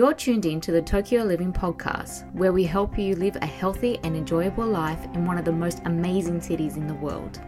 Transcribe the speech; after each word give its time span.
You're 0.00 0.14
tuned 0.14 0.46
in 0.46 0.62
to 0.62 0.72
the 0.72 0.80
Tokyo 0.80 1.24
Living 1.24 1.52
Podcast, 1.52 2.32
where 2.32 2.54
we 2.54 2.64
help 2.64 2.98
you 2.98 3.14
live 3.16 3.36
a 3.36 3.44
healthy 3.44 3.98
and 4.02 4.16
enjoyable 4.16 4.64
life 4.64 5.04
in 5.12 5.26
one 5.26 5.36
of 5.36 5.44
the 5.44 5.52
most 5.52 5.82
amazing 5.84 6.40
cities 6.40 6.78
in 6.78 6.86
the 6.86 6.94
world. 6.94 7.38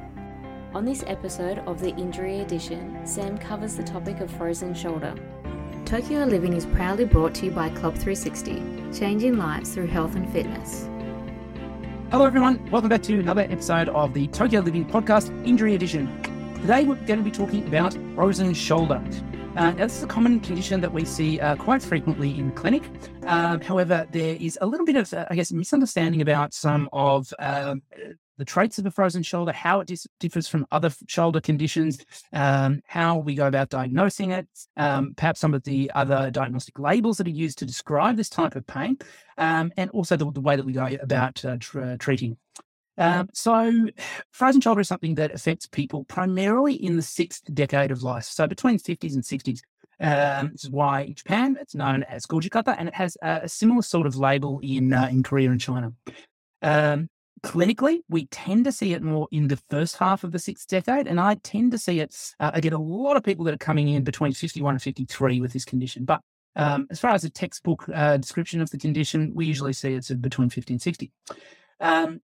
On 0.75 0.85
this 0.85 1.03
episode 1.07 1.61
of 1.61 1.81
the 1.81 1.97
Injury 1.97 2.41
Edition, 2.41 3.07
Sam 3.07 3.39
covers 3.39 3.75
the 3.75 3.83
topic 3.83 4.21
of 4.21 4.31
frozen 4.31 4.75
shoulder. 4.75 5.15
Tokyo 5.87 6.25
Living 6.25 6.53
is 6.53 6.67
proudly 6.67 7.07
brought 7.07 7.35
to 7.37 7.47
you 7.47 7.53
by 7.53 7.71
Club 7.71 7.95
360, 7.95 8.93
changing 8.93 9.39
lives 9.39 9.73
through 9.73 9.87
health 9.87 10.15
and 10.15 10.31
fitness. 10.31 10.91
Hello, 12.11 12.27
everyone. 12.27 12.71
Welcome 12.71 12.91
back 12.91 13.03
to 13.05 13.19
another 13.19 13.47
episode 13.49 13.89
of 13.89 14.13
the 14.13 14.27
Tokyo 14.27 14.61
Living 14.61 14.85
Podcast 14.85 15.31
Injury 15.47 15.75
Edition. 15.75 16.23
Today, 16.61 16.85
we're 16.85 16.97
going 16.97 17.19
to 17.19 17.25
be 17.25 17.31
talking 17.31 17.67
about 17.67 17.97
frozen 18.15 18.53
shoulder. 18.53 19.03
Uh, 19.55 19.71
this 19.73 19.99
is 19.99 20.03
a 20.03 20.07
common 20.07 20.41
condition 20.41 20.81
that 20.81 20.91
we 20.91 21.05
see 21.05 21.39
uh, 21.39 21.55
quite 21.57 21.83
frequently 21.83 22.39
in 22.39 22.51
clinic. 22.53 22.83
Um, 23.27 23.61
however, 23.61 24.07
there 24.11 24.37
is 24.41 24.57
a 24.63 24.67
little 24.67 24.87
bit 24.87 24.97
of, 24.97 25.13
uh, 25.13 25.27
I 25.29 25.35
guess, 25.35 25.53
misunderstanding 25.53 26.23
about 26.23 26.55
some 26.55 26.89
of 26.91 27.35
um, 27.39 27.83
the 28.39 28.47
traits 28.47 28.79
of 28.79 28.87
a 28.87 28.91
frozen 28.91 29.23
shoulder, 29.23 29.53
how 29.53 29.81
it 29.81 29.89
dis- 29.89 30.07
differs 30.19 30.49
from 30.49 30.67
other 30.73 30.91
shoulder 31.07 31.39
conditions, 31.39 32.03
um, 32.33 32.81
how 32.87 33.19
we 33.19 33.35
go 33.35 33.47
about 33.47 33.69
diagnosing 33.69 34.31
it, 34.31 34.49
um, 34.79 35.13
perhaps 35.19 35.41
some 35.41 35.53
of 35.53 35.63
the 35.65 35.91
other 35.95 36.31
diagnostic 36.31 36.79
labels 36.79 37.19
that 37.19 37.27
are 37.27 37.31
used 37.31 37.59
to 37.59 37.67
describe 37.67 38.17
this 38.17 38.31
type 38.31 38.57
of 38.57 38.67
pain, 38.67 38.97
um, 39.37 39.71
and 39.77 39.91
also 39.91 40.17
the, 40.17 40.31
the, 40.33 40.41
way 40.41 40.57
that 40.57 40.65
we 40.65 40.73
go 40.73 40.89
about 41.03 41.45
uh, 41.45 41.59
tr- 41.61 41.97
treating. 41.99 42.39
Um, 43.03 43.29
so, 43.35 43.89
frozen 44.31 44.61
shoulder 44.61 44.81
is 44.81 44.87
something 44.87 45.17
that 45.17 45.35
affects 45.35 45.67
people 45.67 46.05
primarily 46.05 46.75
in 46.75 46.95
the 46.95 47.03
sixth 47.03 47.43
decade 47.53 47.91
of 47.91 48.05
life, 48.05 48.23
so 48.23 48.47
between 48.47 48.79
50s 48.79 49.15
and 49.15 49.25
60s. 49.25 49.61
Um, 49.99 50.53
this 50.53 50.63
is 50.65 50.71
why 50.71 51.03
in 51.03 51.15
Japan 51.17 51.57
it's 51.61 51.75
known 51.75 52.05
as 52.05 52.27
Gojukata, 52.27 52.77
and 52.79 52.87
it 52.87 52.95
has 52.95 53.17
a, 53.21 53.41
a 53.43 53.49
similar 53.49 53.83
sort 53.83 54.07
of 54.07 54.15
label 54.15 54.61
in 54.63 54.93
uh, 54.93 55.09
in 55.11 55.25
Korea 55.25 55.51
and 55.51 55.61
China. 55.61 55.93
Um, 56.63 57.09
clinically, 57.43 58.03
we 58.09 58.27
tend 58.27 58.67
to 58.67 58.73
see 58.73 58.93
it 58.93 59.03
more 59.03 59.27
in 59.33 59.49
the 59.49 59.61
first 59.69 59.97
half 59.97 60.23
of 60.23 60.31
the 60.31 60.39
sixth 60.39 60.69
decade, 60.69 61.09
and 61.09 61.19
I 61.19 61.35
tend 61.43 61.73
to 61.73 61.79
see 61.79 61.99
it. 61.99 62.17
Uh, 62.39 62.53
I 62.55 62.61
get 62.61 62.73
a 62.73 62.79
lot 62.79 63.17
of 63.17 63.25
people 63.25 63.45
that 63.47 63.55
are 63.55 63.59
coming 63.59 63.89
in 63.89 64.05
between 64.05 64.33
51 64.33 64.75
and 64.75 64.83
53 64.83 65.41
with 65.41 65.53
this 65.53 65.65
condition, 65.65 66.05
but 66.05 66.21
um, 66.55 66.87
as 66.89 67.01
far 67.01 67.11
as 67.11 67.25
a 67.25 67.31
textbook 67.31 67.85
uh, 67.93 68.17
description 68.19 68.61
of 68.61 68.71
the 68.71 68.79
condition, 68.79 69.33
we 69.35 69.47
usually 69.47 69.73
see 69.73 69.95
it's 69.95 70.11
between 70.11 70.51
50 70.51 70.75
and 70.75 70.83
60. 70.83 71.11
Um, 71.81 72.21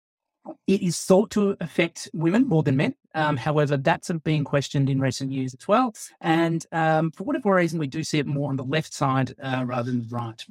it 0.68 0.82
is 0.82 1.00
thought 1.02 1.32
to 1.32 1.56
affect 1.60 2.10
women 2.14 2.48
more 2.48 2.64
than 2.64 2.78
men. 2.78 2.96
Um, 3.14 3.38
however, 3.38 3.78
that's 3.78 4.12
been 4.24 4.44
questioned 4.44 4.90
in 4.90 5.00
recent 5.00 5.32
years 5.32 5.54
as 5.54 5.68
well. 5.68 5.94
And 6.22 6.66
um, 6.72 7.12
for 7.12 7.24
whatever 7.24 7.54
reason, 7.54 7.80
we 7.80 7.88
do 7.88 8.04
see 8.04 8.20
it 8.20 8.28
more 8.28 8.50
on 8.50 8.58
the 8.58 8.64
left 8.64 8.94
side 8.94 9.34
uh, 9.42 9.64
rather 9.66 9.92
than 9.92 10.02
the 10.02 10.16
right. 10.16 10.46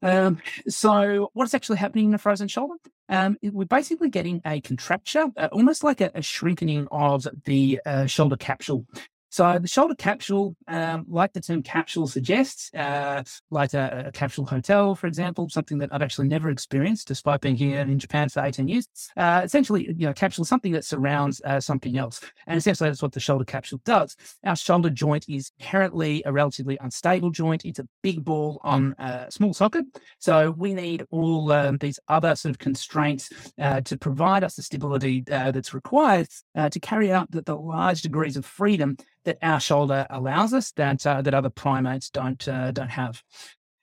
Um, 0.00 0.40
so, 0.68 1.30
what's 1.34 1.54
actually 1.54 1.78
happening 1.78 2.06
in 2.06 2.10
the 2.12 2.18
frozen 2.18 2.48
shoulder? 2.48 2.74
Um, 3.08 3.36
we're 3.42 3.64
basically 3.64 4.10
getting 4.10 4.40
a 4.44 4.60
contracture, 4.60 5.26
uh, 5.36 5.48
almost 5.50 5.82
like 5.82 6.00
a, 6.00 6.10
a, 6.14 6.22
shrinking 6.22 6.86
of 6.92 7.26
the 7.44 7.80
uh, 7.84 8.06
shoulder 8.06 8.36
capsule. 8.36 8.86
So 9.30 9.58
the 9.58 9.68
shoulder 9.68 9.94
capsule, 9.94 10.56
um, 10.68 11.04
like 11.08 11.32
the 11.32 11.40
term 11.40 11.62
capsule 11.62 12.06
suggests, 12.06 12.72
uh, 12.74 13.22
like 13.50 13.74
a, 13.74 14.04
a, 14.06 14.12
capsule 14.12 14.46
hotel, 14.46 14.94
for 14.94 15.06
example, 15.06 15.48
something 15.50 15.78
that 15.78 15.90
I've 15.92 16.02
actually 16.02 16.28
never 16.28 16.48
experienced 16.48 17.08
despite 17.08 17.42
being 17.42 17.56
here 17.56 17.80
in 17.80 17.98
Japan 17.98 18.28
for 18.28 18.42
18 18.42 18.68
years. 18.68 18.88
Uh, 19.16 19.42
essentially, 19.44 19.86
you 19.86 20.06
know, 20.06 20.14
capsule 20.14 20.42
is 20.42 20.48
something 20.48 20.72
that 20.72 20.84
surrounds 20.84 21.42
uh, 21.44 21.60
something 21.60 21.98
else. 21.98 22.20
And 22.46 22.56
essentially 22.56 22.88
that's 22.88 23.02
what 23.02 23.12
the 23.12 23.20
shoulder 23.20 23.44
capsule 23.44 23.80
does. 23.84 24.16
Our 24.44 24.56
shoulder 24.56 24.90
joint 24.90 25.26
is 25.28 25.52
inherently 25.58 26.22
a 26.24 26.32
relatively 26.32 26.78
unstable 26.80 27.30
joint. 27.30 27.64
It's 27.64 27.78
a 27.78 27.88
big 28.02 28.24
ball 28.24 28.60
on 28.64 28.94
a 28.98 29.30
small 29.30 29.52
socket. 29.52 29.84
So 30.18 30.52
we 30.52 30.72
need 30.72 31.04
all 31.10 31.52
um, 31.52 31.76
these 31.78 32.00
other 32.08 32.34
sort 32.34 32.54
of 32.54 32.58
constraints 32.58 33.30
uh, 33.58 33.82
to 33.82 33.98
provide 33.98 34.42
us 34.42 34.56
the 34.56 34.62
stability 34.62 35.24
uh, 35.30 35.50
that's 35.50 35.74
required 35.74 36.28
uh, 36.54 36.70
to 36.70 36.80
carry 36.80 37.12
out 37.12 37.30
the, 37.30 37.42
the 37.42 37.56
large 37.56 38.02
degrees 38.02 38.36
of 38.36 38.46
freedom 38.46 38.96
that 39.24 39.38
our 39.42 39.60
shoulder 39.60 40.06
allows 40.10 40.52
us 40.54 40.72
that 40.72 41.06
uh, 41.06 41.22
that 41.22 41.34
other 41.34 41.50
primates 41.50 42.10
don't 42.10 42.46
uh, 42.48 42.70
don't 42.70 42.90
have. 42.90 43.22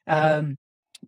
Um, 0.08 0.58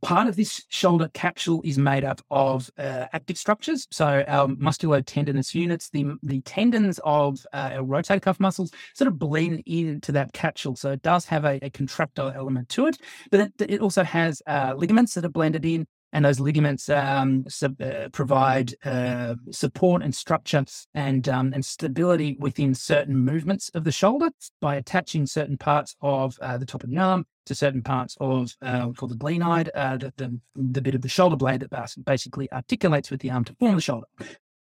part 0.02 0.28
of 0.28 0.36
this 0.36 0.64
shoulder 0.70 1.10
capsule 1.14 1.62
is 1.64 1.78
made 1.78 2.04
up 2.04 2.22
of 2.30 2.70
uh, 2.78 3.06
active 3.14 3.38
structures. 3.38 3.88
So 3.92 4.24
our 4.28 4.48
musculotendinous 4.48 5.54
units, 5.54 5.90
the 5.90 6.16
the 6.24 6.42
tendons 6.42 7.00
of 7.04 7.46
uh, 7.54 7.72
our 7.74 7.84
rotator 7.84 8.22
cuff 8.22 8.40
muscles, 8.40 8.72
sort 8.94 9.08
of 9.08 9.20
blend 9.20 9.64
into 9.66 10.12
that 10.14 10.34
capsule. 10.34 10.76
So 10.76 10.92
it 10.92 11.02
does 11.02 11.26
have 11.26 11.46
a, 11.46 11.60
a 11.62 11.70
contractile 11.70 12.32
element 12.32 12.70
to 12.70 12.88
it, 12.88 12.98
but 13.32 13.52
it, 13.60 13.82
also 13.82 14.04
has 14.04 14.42
uh, 14.48 14.74
ligaments 14.76 15.14
that 15.14 15.26
are 15.26 15.30
blended 15.30 15.66
in 15.66 15.88
and 16.14 16.26
those 16.26 16.40
ligaments 16.40 16.90
um, 16.90 17.46
sub, 17.48 17.80
uh, 17.82 18.10
provide 18.10 18.74
uh, 18.86 19.36
support 19.52 20.02
and 20.02 20.16
structure 20.16 20.64
and 20.94 21.28
um, 21.28 21.54
and 21.54 21.66
stability 21.66 22.38
within 22.40 22.74
certain 22.74 23.18
movements 23.18 23.70
of 23.74 23.84
the 23.84 23.92
shoulder 23.92 24.30
by 24.62 24.76
attaching 24.76 25.26
certain 25.26 25.58
parts 25.58 25.96
of 26.02 26.38
uh, 26.42 26.58
the 26.58 26.66
top 26.66 26.84
of 26.84 26.90
the 26.90 26.98
arm 26.98 27.26
to 27.46 27.56
certain 27.56 27.82
parts 27.82 28.16
of 28.20 28.56
uh, 28.62 28.90
called 28.92 29.12
the 29.12 29.16
glenoid, 29.16 29.70
uh, 29.76 29.98
the, 29.98 30.14
the, 30.18 30.40
the 30.56 30.82
bit 30.82 30.96
of 30.96 31.02
the 31.02 31.10
shoulder 31.10 31.36
blade 31.36 31.62
that 31.62 31.96
basically 32.06 32.52
articulates 32.52 33.10
with 33.10 33.22
the 33.22 33.32
arm 33.32 33.44
to 33.44 33.56
form 33.56 33.76
the 33.76 33.82
shoulder. 33.82 34.08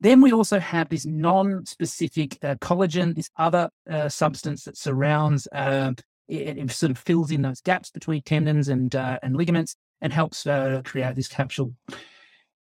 Then 0.02 0.22
we 0.22 0.34
also 0.34 0.60
have 0.60 0.90
this 0.90 1.06
non-specific 1.06 2.38
uh, 2.44 2.56
collagen, 2.56 3.16
this 3.16 3.30
other 3.38 3.70
uh, 3.90 4.10
substance 4.10 4.66
that 4.66 4.78
surrounds 4.78 5.48
uh, 5.54 5.94
it, 6.28 6.58
it, 6.58 6.72
sort 6.72 6.92
of 6.92 6.98
fills 6.98 7.32
in 7.32 7.44
those 7.44 7.62
gaps 7.62 7.92
between 7.92 8.22
tendons 8.24 8.68
and 8.68 8.96
uh, 8.96 9.20
and 9.24 9.36
ligaments 9.36 9.76
and 10.02 10.14
helps 10.14 10.46
uh, 10.46 10.82
create 10.84 11.16
this 11.16 11.28
capsule. 11.28 11.74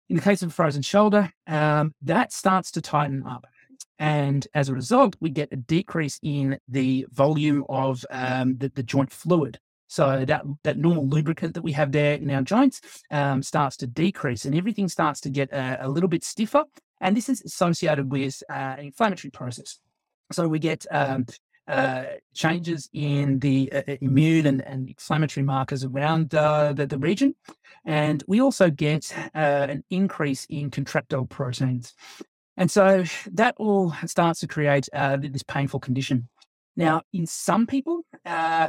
In 0.09 0.17
the 0.17 0.23
case 0.23 0.43
of 0.43 0.51
a 0.51 0.53
frozen 0.53 0.83
shoulder, 0.83 1.33
um, 1.47 1.95
that 2.03 2.33
starts 2.33 2.71
to 2.73 2.81
tighten 2.81 3.25
up. 3.27 3.47
And 3.99 4.47
as 4.55 4.69
a 4.69 4.75
result, 4.75 5.17
we 5.21 5.31
get 5.31 5.53
a 5.53 5.57
decrease 5.57 6.19
in 6.23 6.59
the 6.69 7.07
volume 7.11 7.65
of 7.69 8.05
um, 8.11 8.57
the, 8.59 8.69
the, 8.75 8.83
joint 8.83 9.13
fluid. 9.13 9.59
So 9.87 10.25
that, 10.25 10.43
that 10.65 10.79
normal 10.79 11.07
lubricant 11.07 11.55
that 11.55 11.63
we 11.63 11.73
have 11.73 11.93
there 11.93 12.15
in 12.15 12.31
our 12.31 12.43
joints 12.43 12.81
um, 13.11 13.43
starts 13.43 13.77
to 13.79 13.87
decrease 13.87 14.45
and 14.45 14.55
everything 14.57 14.89
starts 14.89 15.21
to 15.21 15.31
get 15.31 15.53
a, 15.53 15.79
a, 15.83 15.89
little 15.89 16.09
bit 16.09 16.25
stiffer. 16.25 16.65
And 17.01 17.17
this 17.17 17.29
is 17.29 17.43
associated 17.43 18.11
with 18.11 18.43
uh, 18.51 18.77
an 18.79 18.87
inflammatory 18.87 19.31
process. 19.31 19.79
So 20.33 20.49
we 20.49 20.59
get 20.59 20.87
um, 20.91 21.27
uh, 21.67 22.05
changes 22.35 22.89
in 22.93 23.39
the 23.39 23.73
uh, 23.73 23.83
uh, 23.89 23.97
immune 24.01 24.47
and, 24.47 24.63
and, 24.63 24.89
inflammatory 24.89 25.45
markers 25.45 25.85
around 25.85 26.35
uh, 26.35 26.73
the, 26.73 26.87
the, 26.87 26.99
region. 26.99 27.35
And 27.87 28.23
we 28.27 28.41
also 28.41 28.71
get 28.71 29.15
uh, 29.35 29.67
an 29.71 29.85
increase 29.89 30.47
in 30.51 30.71
contractile 30.71 31.27
proteins. 31.27 31.95
And 32.57 32.71
so 32.71 33.05
that 33.33 33.55
all 33.57 33.95
starts 34.07 34.41
to 34.41 34.47
create 34.47 34.89
uh, 34.93 35.17
this 35.17 35.43
painful 35.43 35.81
condition. 35.81 36.29
Now, 36.77 37.03
in 37.13 37.27
some 37.27 37.67
people, 37.67 38.03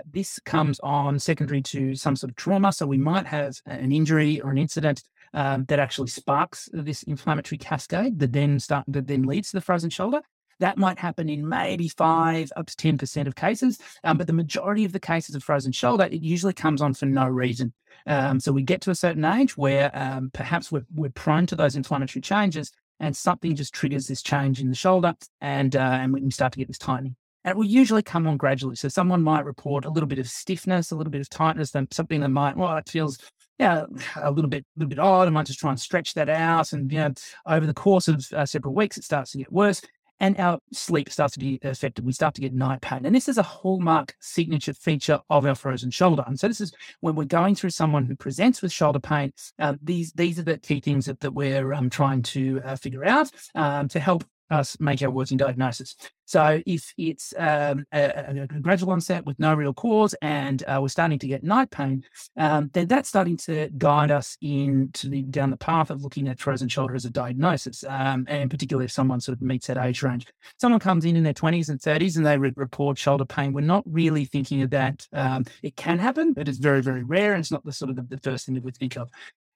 this 0.10 0.40
comes 0.46 0.80
on 0.82 1.20
secondary 1.20 1.62
to 1.64 1.96
some 1.96 2.16
sort 2.16 2.30
of 2.30 2.36
trauma. 2.36 2.72
So 2.72 2.86
we 2.86 2.98
might 2.98 3.26
have 3.26 3.56
an 3.66 3.92
injury 3.92 4.40
or 4.42 4.52
an 4.52 4.58
incident 4.58 5.04
um, 5.34 5.66
that 5.66 5.80
actually 5.80 6.08
sparks 6.08 6.70
this 6.72 7.04
inflammatory 7.04 7.58
cascade 7.58 8.20
that 8.20 8.32
then 8.32 8.60
start 8.60 8.86
that 8.88 9.08
then 9.08 9.24
leads 9.24 9.52
to 9.52 9.58
the 9.58 9.62
frozen 9.62 9.90
shoulder. 9.90 10.22
That 10.60 10.78
might 10.78 11.00
happen 11.00 11.30
in 11.30 11.48
maybe 11.48 11.90
five 11.90 12.52
up 12.56 12.68
to 12.68 12.76
10% 12.76 13.28
of 13.28 13.36
cases. 13.36 13.80
Um, 14.04 14.18
but 14.18 14.28
the 14.28 14.34
majority 14.34 14.86
of 14.86 14.94
the 14.94 15.00
cases 15.00 15.36
of 15.36 15.44
frozen 15.44 15.72
shoulder, 15.72 16.06
it 16.06 16.22
usually 16.22 16.54
comes 16.54 16.82
on 16.82 16.94
for 16.94 17.06
no 17.06 17.28
reason. 17.28 17.74
Um, 18.08 18.40
so 18.40 18.52
we 18.52 18.64
get 18.64 18.82
to 18.82 18.92
a 18.92 18.96
certain 18.96 19.26
age 19.26 19.58
where 19.58 19.92
um, 19.94 20.30
perhaps 20.34 20.72
we're, 20.72 20.86
we're 20.94 21.10
prone 21.10 21.46
to 21.48 21.56
those 21.56 21.76
inflammatory 21.76 22.22
changes 22.22 22.72
and 23.00 23.16
something 23.16 23.56
just 23.56 23.74
triggers 23.74 24.08
this 24.08 24.22
change 24.22 24.62
in 24.62 24.70
the 24.70 24.76
shoulder 24.76 25.14
and, 25.42 25.76
uh, 25.76 25.80
and 25.80 26.14
we 26.14 26.32
start 26.32 26.54
to 26.54 26.60
get 26.60 26.68
this 26.68 26.78
tightening. 26.78 27.16
And 27.44 27.52
it 27.52 27.58
will 27.58 27.66
usually 27.66 28.02
come 28.02 28.26
on 28.26 28.38
gradually. 28.38 28.76
So 28.76 28.88
someone 28.88 29.22
might 29.22 29.46
report 29.46 29.86
a 29.86 29.90
little 29.90 30.08
bit 30.08 30.18
of 30.18 30.28
stiffness, 30.28 30.92
a 30.92 30.96
little 30.96 31.12
bit 31.12 31.22
of 31.22 31.30
tightness, 31.30 31.72
then 31.72 31.88
something 31.92 32.22
that 32.22 32.30
might, 32.30 32.58
well, 32.58 32.76
it 32.78 32.90
feels 32.90 33.20
yeah, 33.60 33.86
a 34.18 34.32
little 34.32 34.50
bit, 34.50 34.66
a 34.76 34.80
little 34.80 34.90
bit 34.90 35.00
odd. 35.00 35.28
I 35.28 35.32
might 35.32 35.46
just 35.46 35.60
try 35.60 35.70
and 35.70 35.80
stretch 35.80 36.14
that 36.16 36.28
out, 36.28 36.74
and 36.74 36.92
you 36.92 36.98
know, 36.98 37.14
over 37.46 37.66
the 37.66 37.74
course 37.74 38.08
of 38.08 38.26
uh, 38.34 38.46
several 38.46 38.74
weeks, 38.74 38.98
it 38.98 39.06
starts 39.06 39.32
to 39.32 39.38
get 39.38 39.52
worse 39.52 39.82
and 40.20 40.40
our 40.40 40.60
sleep 40.72 41.10
starts 41.10 41.34
to 41.34 41.40
be 41.40 41.60
affected. 41.64 42.06
We 42.06 42.14
start 42.14 42.36
to 42.36 42.42
get 42.42 42.54
night 42.54 42.82
pain. 42.82 43.06
And 43.06 43.16
this 43.16 43.28
is 43.28 43.38
a 43.38 43.44
hallmark 43.44 44.16
signature 44.20 44.74
feature 44.74 45.20
of 45.30 45.46
our 45.46 45.56
frozen 45.56 45.92
shoulder. 45.92 46.24
And 46.26 46.40
so 46.40 46.48
this 46.48 46.62
is 46.62 46.74
when 47.02 47.16
we're 47.16 47.26
going 47.26 47.56
through 47.56 47.72
someone 47.72 48.06
who 48.06 48.16
presents 48.16 48.62
with 48.62 48.72
shoulder 48.72 49.00
pain, 49.00 49.34
um, 49.60 49.80
these, 49.82 50.12
these 50.14 50.40
are 50.40 50.44
the 50.44 50.58
key 50.58 50.80
things 50.80 51.06
that, 51.06 51.20
that 51.20 51.34
we're 51.34 51.74
um, 51.74 51.90
trying 51.90 52.22
to 52.24 52.62
uh, 52.64 52.76
figure 52.76 53.06
out 53.06 53.32
um, 53.56 53.88
to 53.90 54.00
help 54.00 54.24
us 54.50 54.78
make 54.80 55.02
our 55.02 55.10
working 55.10 55.38
diagnosis. 55.38 55.96
So 56.26 56.62
if 56.66 56.94
it's 56.98 57.34
um, 57.38 57.86
a, 57.94 58.48
a, 58.52 58.60
gradual 58.62 58.92
onset 58.92 59.26
with 59.26 59.40
no 59.40 59.54
real 59.54 59.74
cause 59.74 60.16
and 60.22 60.64
uh, 60.68 60.80
we're 60.82 60.88
starting 60.88 61.20
to 61.20 61.28
get 61.28 61.44
night 61.44 61.70
pain, 61.70 62.04
um, 62.38 62.70
then 62.74 62.88
that's 62.88 63.10
starting 63.10 63.38
to 63.38 63.70
guide 63.78 64.12
us 64.12 64.38
into 64.42 65.10
the, 65.10 65.22
down 65.24 65.52
the 65.52 65.58
path 65.58 65.92
of 65.92 66.02
looking 66.02 66.28
at 66.28 66.40
frozen 66.40 66.68
shoulder 66.68 66.96
as 66.96 67.06
a 67.06 67.12
diagnosis, 67.12 67.84
um, 67.88 68.26
and 68.28 68.50
particularly 68.50 68.86
if 68.86 68.92
someone 68.92 69.20
sort 69.20 69.38
of 69.38 69.42
meets 69.42 69.68
that 69.68 69.78
age 69.78 70.02
range. 70.02 70.26
Someone 70.60 70.80
comes 70.80 71.06
in 71.06 71.16
in 71.16 71.24
their 71.24 71.34
20s 71.34 71.70
and 71.70 71.80
30s 71.80 72.18
and 72.18 72.26
they 72.26 72.38
re- 72.38 72.54
report 72.56 72.98
shoulder 72.98 73.26
pain. 73.26 73.54
We're 73.54 73.62
not 73.62 73.84
really 73.86 74.26
thinking 74.26 74.64
of 74.64 74.72
that. 74.72 75.08
Um, 75.14 75.46
it 75.62 75.76
can 75.76 76.00
happen, 76.00 76.34
but 76.34 76.48
it's 76.48 76.58
very, 76.58 76.82
very 76.82 77.04
rare, 77.04 77.34
and 77.34 77.42
it's 77.42 77.52
not 77.52 77.64
the 77.66 77.72
sort 77.72 77.90
of 77.90 77.98
the, 77.98 78.04
the 78.04 78.18
first 78.18 78.46
thing 78.46 78.56
that 78.56 78.64
we 78.64 78.72
think 78.72 78.98
of. 78.98 79.10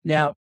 Now, 0.03 0.35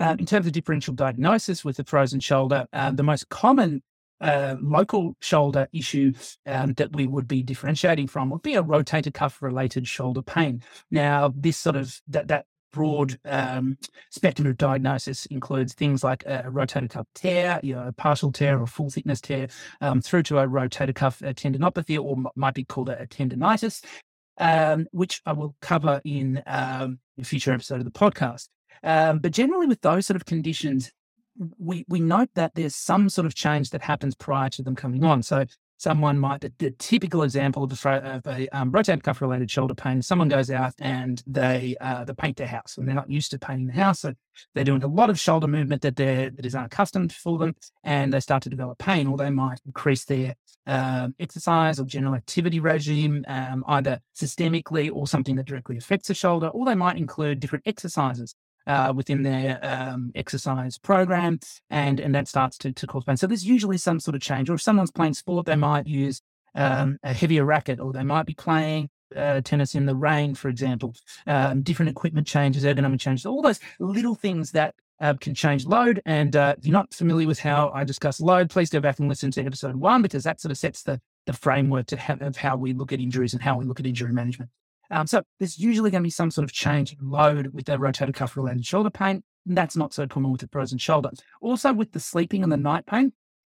um, 0.00 0.18
in 0.18 0.26
terms 0.26 0.46
of 0.46 0.52
differential 0.52 0.94
diagnosis 0.94 1.64
with 1.64 1.76
the 1.76 1.84
frozen 1.84 2.20
shoulder, 2.20 2.66
uh, 2.72 2.90
the 2.90 3.02
most 3.02 3.28
common 3.28 3.82
uh, 4.20 4.56
local 4.60 5.14
shoulder 5.20 5.68
issue 5.72 6.12
um, 6.46 6.72
that 6.74 6.94
we 6.94 7.06
would 7.06 7.28
be 7.28 7.42
differentiating 7.42 8.06
from 8.06 8.30
would 8.30 8.42
be 8.42 8.54
a 8.54 8.62
rotator 8.62 9.12
cuff 9.12 9.42
related 9.42 9.86
shoulder 9.86 10.22
pain. 10.22 10.62
Now, 10.90 11.32
this 11.36 11.56
sort 11.56 11.76
of 11.76 12.00
that 12.08 12.28
that 12.28 12.46
broad 12.72 13.18
um, 13.24 13.78
spectrum 14.10 14.46
of 14.46 14.58
diagnosis 14.58 15.24
includes 15.26 15.72
things 15.72 16.04
like 16.04 16.22
a 16.26 16.44
rotator 16.48 16.90
cuff 16.90 17.06
tear, 17.14 17.58
you 17.62 17.74
know, 17.74 17.86
a 17.86 17.92
partial 17.92 18.30
tear 18.30 18.60
or 18.60 18.66
full 18.66 18.90
thickness 18.90 19.20
tear, 19.20 19.48
um, 19.80 20.02
through 20.02 20.22
to 20.22 20.38
a 20.38 20.46
rotator 20.46 20.94
cuff 20.94 21.20
tendinopathy, 21.20 21.98
or 21.98 22.16
m- 22.16 22.26
might 22.36 22.54
be 22.54 22.64
called 22.64 22.90
a, 22.90 23.00
a 23.02 23.06
tendonitis, 23.06 23.82
um, 24.38 24.86
which 24.92 25.22
I 25.24 25.32
will 25.32 25.56
cover 25.62 26.02
in 26.04 26.42
um, 26.46 26.98
a 27.18 27.24
future 27.24 27.52
episode 27.52 27.78
of 27.78 27.84
the 27.84 27.90
podcast. 27.90 28.48
Um, 28.82 29.18
but 29.18 29.32
generally, 29.32 29.66
with 29.66 29.80
those 29.80 30.06
sort 30.06 30.16
of 30.16 30.24
conditions, 30.24 30.92
we 31.58 31.84
we 31.88 32.00
note 32.00 32.30
that 32.34 32.54
there's 32.54 32.74
some 32.74 33.08
sort 33.08 33.26
of 33.26 33.34
change 33.34 33.70
that 33.70 33.82
happens 33.82 34.14
prior 34.14 34.48
to 34.50 34.62
them 34.62 34.74
coming 34.74 35.04
on. 35.04 35.22
So 35.22 35.44
someone 35.78 36.18
might 36.18 36.40
the, 36.40 36.52
the 36.58 36.70
typical 36.70 37.22
example 37.22 37.64
of 37.64 37.84
a, 37.84 37.88
of 37.88 38.26
a 38.26 38.48
um, 38.48 38.72
rotator 38.72 39.02
cuff 39.02 39.20
related 39.20 39.50
shoulder 39.50 39.74
pain. 39.74 40.00
Someone 40.02 40.28
goes 40.28 40.50
out 40.50 40.74
and 40.78 41.22
they 41.26 41.76
uh, 41.80 42.04
they 42.04 42.14
paint 42.14 42.36
their 42.36 42.46
house, 42.46 42.78
and 42.78 42.88
they're 42.88 42.94
not 42.94 43.10
used 43.10 43.30
to 43.32 43.38
painting 43.38 43.66
the 43.66 43.72
house, 43.74 44.00
so 44.00 44.14
they're 44.54 44.64
doing 44.64 44.82
a 44.82 44.88
lot 44.88 45.10
of 45.10 45.18
shoulder 45.18 45.46
movement 45.46 45.82
that 45.82 45.96
they 45.96 46.30
that 46.34 46.46
is 46.46 46.54
unaccustomed 46.54 47.12
for 47.12 47.38
them, 47.38 47.54
and 47.84 48.12
they 48.12 48.20
start 48.20 48.42
to 48.44 48.50
develop 48.50 48.78
pain, 48.78 49.06
or 49.06 49.16
they 49.16 49.30
might 49.30 49.60
increase 49.66 50.04
their 50.04 50.34
um, 50.66 51.14
exercise 51.20 51.78
or 51.78 51.84
general 51.84 52.14
activity 52.14 52.58
regime, 52.58 53.24
um, 53.28 53.64
either 53.68 54.00
systemically 54.16 54.90
or 54.92 55.06
something 55.06 55.36
that 55.36 55.46
directly 55.46 55.76
affects 55.76 56.08
the 56.08 56.14
shoulder, 56.14 56.48
or 56.48 56.64
they 56.64 56.74
might 56.74 56.96
include 56.96 57.40
different 57.40 57.66
exercises 57.66 58.34
uh, 58.66 58.92
within 58.94 59.22
their 59.22 59.58
um, 59.62 60.12
exercise 60.14 60.78
program, 60.78 61.38
and 61.70 62.00
and 62.00 62.14
that 62.14 62.28
starts 62.28 62.58
to, 62.58 62.72
to 62.72 62.86
cause 62.86 63.04
pain. 63.04 63.16
So 63.16 63.26
there's 63.26 63.44
usually 63.44 63.78
some 63.78 64.00
sort 64.00 64.14
of 64.14 64.20
change. 64.20 64.50
Or 64.50 64.54
if 64.54 64.62
someone's 64.62 64.90
playing 64.90 65.14
sport, 65.14 65.46
they 65.46 65.56
might 65.56 65.86
use 65.86 66.20
um, 66.54 66.98
a 67.02 67.12
heavier 67.12 67.44
racket, 67.44 67.80
or 67.80 67.92
they 67.92 68.02
might 68.02 68.26
be 68.26 68.34
playing 68.34 68.88
uh, 69.14 69.40
tennis 69.42 69.74
in 69.74 69.86
the 69.86 69.94
rain, 69.94 70.34
for 70.34 70.48
example. 70.48 70.94
Um, 71.26 71.62
different 71.62 71.90
equipment 71.90 72.26
changes, 72.26 72.64
ergonomic 72.64 73.00
changes, 73.00 73.26
all 73.26 73.42
those 73.42 73.60
little 73.78 74.14
things 74.14 74.52
that 74.52 74.74
uh, 75.00 75.14
can 75.14 75.34
change 75.34 75.66
load. 75.66 76.00
And 76.06 76.34
uh, 76.34 76.54
if 76.58 76.66
you're 76.66 76.72
not 76.72 76.94
familiar 76.94 77.26
with 77.26 77.38
how 77.38 77.70
I 77.74 77.84
discuss 77.84 78.20
load, 78.20 78.50
please 78.50 78.70
go 78.70 78.80
back 78.80 78.98
and 78.98 79.08
listen 79.08 79.30
to 79.32 79.44
episode 79.44 79.76
one 79.76 80.02
because 80.02 80.24
that 80.24 80.40
sort 80.40 80.52
of 80.52 80.58
sets 80.58 80.82
the 80.82 81.00
the 81.26 81.32
framework 81.32 81.86
to 81.86 81.96
have, 81.96 82.22
of 82.22 82.36
how 82.36 82.56
we 82.56 82.72
look 82.72 82.92
at 82.92 83.00
injuries 83.00 83.32
and 83.32 83.42
how 83.42 83.58
we 83.58 83.64
look 83.64 83.80
at 83.80 83.86
injury 83.86 84.12
management. 84.12 84.48
Um, 84.90 85.06
so 85.06 85.22
there's 85.38 85.58
usually 85.58 85.90
going 85.90 86.02
to 86.02 86.06
be 86.06 86.10
some 86.10 86.30
sort 86.30 86.44
of 86.44 86.52
change 86.52 86.92
in 86.92 87.10
load 87.10 87.48
with 87.52 87.66
the 87.66 87.76
rotator 87.76 88.14
cuff 88.14 88.36
related 88.36 88.64
shoulder 88.64 88.90
pain. 88.90 89.22
That's 89.44 89.76
not 89.76 89.94
so 89.94 90.06
common 90.06 90.32
with 90.32 90.40
the 90.40 90.48
frozen 90.48 90.78
shoulder. 90.78 91.10
Also 91.40 91.72
with 91.72 91.92
the 91.92 92.00
sleeping 92.00 92.42
and 92.42 92.50
the 92.50 92.56
night 92.56 92.86
pain, 92.86 93.12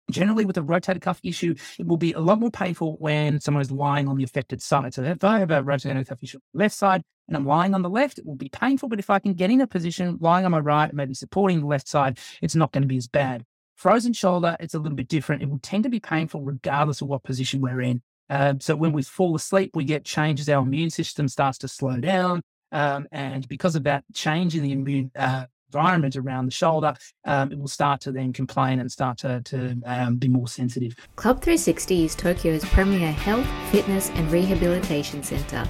generally 0.10 0.46
with 0.46 0.58
a 0.58 0.62
rotator 0.62 1.02
cuff 1.02 1.20
issue, 1.24 1.56
it 1.80 1.88
will 1.88 1.98
be 1.98 2.14
a 2.14 2.20
lot 2.20 2.40
more 2.40 2.52
painful 2.52 2.96
when 3.00 3.40
someone 3.40 3.62
is 3.62 3.72
lying 3.72 4.08
on 4.08 4.18
the 4.18 4.24
affected 4.24 4.62
side. 4.62 4.94
So 4.94 5.04
if 5.04 5.24
I 5.24 5.40
have 5.40 5.52
a 5.52 5.62
rotator 5.62 6.08
cuff 6.08 6.24
issue 6.24 6.38
on 6.38 6.42
the 6.54 6.60
left 6.60 6.76
side 6.76 7.02
and 7.28 7.36
I'm 7.38 7.46
lying 7.46 7.74
on 7.74 7.82
the 7.82 7.90
left, 7.90 8.20
it 8.20 8.26
will 8.26 8.36
be 8.36 8.50
painful. 8.50 8.90
But 8.90 9.00
if 9.00 9.10
I 9.10 9.20
can 9.20 9.34
get 9.34 9.52
in 9.52 9.62
a 9.62 9.68
position 9.68 10.18
lying 10.22 10.46
on 10.46 10.52
my 10.52 10.60
right, 10.60 10.94
maybe 10.94 11.14
supporting 11.14 11.62
the 11.62 11.68
left 11.68 11.88
side, 11.88 12.20
it's 12.42 12.56
not 12.56 12.72
going 12.72 12.84
to 12.84 12.88
be 12.88 12.98
as 12.98 13.08
bad. 13.08 13.46
Frozen 13.76 14.14
shoulder, 14.14 14.56
it's 14.60 14.76
a 14.76 14.80
little 14.80 14.96
bit 14.96 15.08
different. 15.08 15.42
It 15.42 15.50
will 15.50 15.60
tend 15.60 15.84
to 15.84 15.90
be 15.90 16.00
painful 16.00 16.42
regardless 16.44 17.02
of 17.02 17.08
what 17.08 17.24
position 17.24 17.62
we're 17.62 17.82
in. 17.82 18.02
Um, 18.32 18.62
so 18.62 18.76
when 18.78 18.94
we 18.94 19.04
fall 19.04 19.36
asleep, 19.36 19.72
we 19.76 19.84
get 19.84 20.06
changes. 20.06 20.48
Our 20.48 20.64
immune 20.64 20.90
system 20.90 21.28
starts 21.28 21.58
to 21.60 21.68
slow 21.68 21.98
down. 21.98 22.42
Um, 22.72 23.06
and 23.12 23.46
because 23.50 23.76
of 23.76 23.84
that 23.84 24.06
change 24.14 24.56
in 24.56 24.64
the 24.64 24.72
immune 24.72 25.12
uh, 25.18 25.46
environment 25.68 26.16
around 26.16 26.46
the 26.46 26.52
shoulder, 26.52 26.94
um, 27.26 27.52
it 27.52 27.60
will 27.60 27.68
start 27.68 28.00
to 28.02 28.12
then 28.14 28.32
complain 28.32 28.80
and 28.80 28.90
start 28.90 29.18
to, 29.20 29.42
to 29.42 29.78
um, 29.86 30.16
be 30.16 30.30
more 30.30 30.48
sensitive. 30.48 30.96
Club 31.18 31.42
360 31.42 32.06
is 32.06 32.16
Tokyo's 32.16 32.64
premier 32.64 33.12
health, 33.12 33.46
fitness, 33.70 34.10
and 34.12 34.32
rehabilitation 34.32 35.22
centre, 35.24 35.68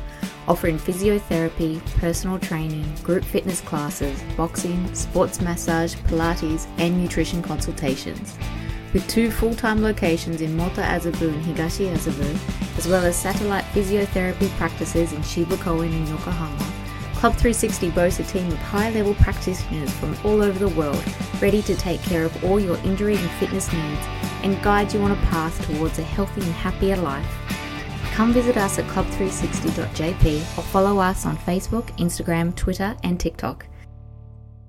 offering 0.47 0.77
physiotherapy, 0.77 1.83
personal 1.97 2.37
training, 2.37 2.85
group 3.01 3.23
fitness 3.23 3.61
classes, 3.61 4.21
boxing, 4.37 4.93
sports 4.93 5.41
massage, 5.41 5.95
Pilates, 5.95 6.67
and 6.77 7.01
nutrition 7.01 7.41
consultations 7.41 8.37
with 8.93 9.07
two 9.07 9.31
full-time 9.31 9.81
locations 9.81 10.41
in 10.41 10.55
Moto 10.55 10.81
Azabu 10.81 11.29
and 11.29 11.43
Higashi 11.43 11.93
Azabu, 11.93 12.77
as 12.77 12.87
well 12.87 13.05
as 13.05 13.15
satellite 13.15 13.65
physiotherapy 13.65 14.49
practices 14.57 15.13
in 15.13 15.21
Shibakoen 15.21 15.91
and 15.91 16.07
Yokohama. 16.07 16.57
Club 17.15 17.33
360 17.33 17.91
boasts 17.91 18.19
a 18.19 18.23
team 18.23 18.47
of 18.47 18.57
high-level 18.57 19.13
practitioners 19.15 19.91
from 19.93 20.17
all 20.23 20.41
over 20.41 20.57
the 20.57 20.69
world, 20.69 21.03
ready 21.39 21.61
to 21.61 21.75
take 21.75 22.01
care 22.01 22.25
of 22.25 22.43
all 22.43 22.59
your 22.59 22.77
injury 22.77 23.15
and 23.15 23.29
fitness 23.31 23.71
needs 23.71 24.01
and 24.43 24.61
guide 24.63 24.91
you 24.91 24.99
on 25.01 25.11
a 25.11 25.15
path 25.27 25.63
towards 25.67 25.99
a 25.99 26.03
healthy 26.03 26.41
and 26.41 26.51
happier 26.53 26.95
life. 26.97 27.27
Come 28.13 28.33
visit 28.33 28.57
us 28.57 28.79
at 28.79 28.85
club360.jp 28.85 30.37
or 30.57 30.63
follow 30.63 30.99
us 30.99 31.25
on 31.25 31.37
Facebook, 31.37 31.95
Instagram, 31.97 32.55
Twitter, 32.55 32.97
and 33.03 33.19
TikTok. 33.19 33.67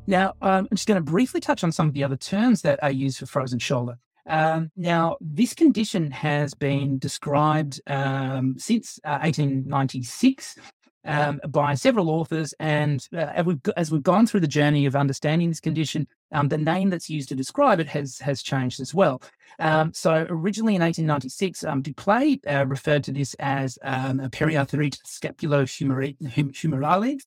Now, 0.06 0.34
um, 0.42 0.68
I'm 0.70 0.76
just 0.76 0.86
going 0.86 1.02
to 1.02 1.10
briefly 1.10 1.40
touch 1.40 1.64
on 1.64 1.72
some 1.72 1.88
of 1.88 1.94
the 1.94 2.04
other 2.04 2.16
terms 2.16 2.62
that 2.62 2.82
are 2.82 2.90
used 2.90 3.18
for 3.18 3.26
frozen 3.26 3.58
shoulder. 3.58 3.98
Um, 4.26 4.70
now, 4.76 5.16
this 5.20 5.54
condition 5.54 6.10
has 6.10 6.54
been 6.54 6.98
described 6.98 7.80
um, 7.86 8.56
since 8.58 8.98
uh, 9.04 9.18
1896 9.22 10.56
um, 11.04 11.40
by 11.48 11.74
several 11.74 12.10
authors, 12.10 12.54
and 12.60 13.06
uh, 13.12 13.42
as, 13.76 13.90
we've, 13.90 14.02
gone 14.02 14.26
through 14.26 14.40
the 14.40 14.46
journey 14.46 14.86
of 14.86 14.94
understanding 14.94 15.48
this 15.48 15.60
condition, 15.60 16.06
um, 16.30 16.48
the 16.48 16.58
name 16.58 16.90
that's 16.90 17.10
used 17.10 17.28
to 17.30 17.34
describe 17.34 17.80
it 17.80 17.88
has 17.88 18.18
has 18.20 18.42
changed 18.42 18.80
as 18.80 18.94
well. 18.94 19.20
Um, 19.58 19.92
so, 19.92 20.26
originally 20.28 20.76
in 20.76 20.82
1896, 20.82 21.64
um, 21.64 21.82
Duplay 21.82 22.38
uh, 22.46 22.66
referred 22.66 23.02
to 23.04 23.12
this 23.12 23.34
as 23.40 23.78
um, 23.82 24.20
a 24.20 24.28
periarthrite 24.28 24.98
scapulohumerale. 25.04 27.20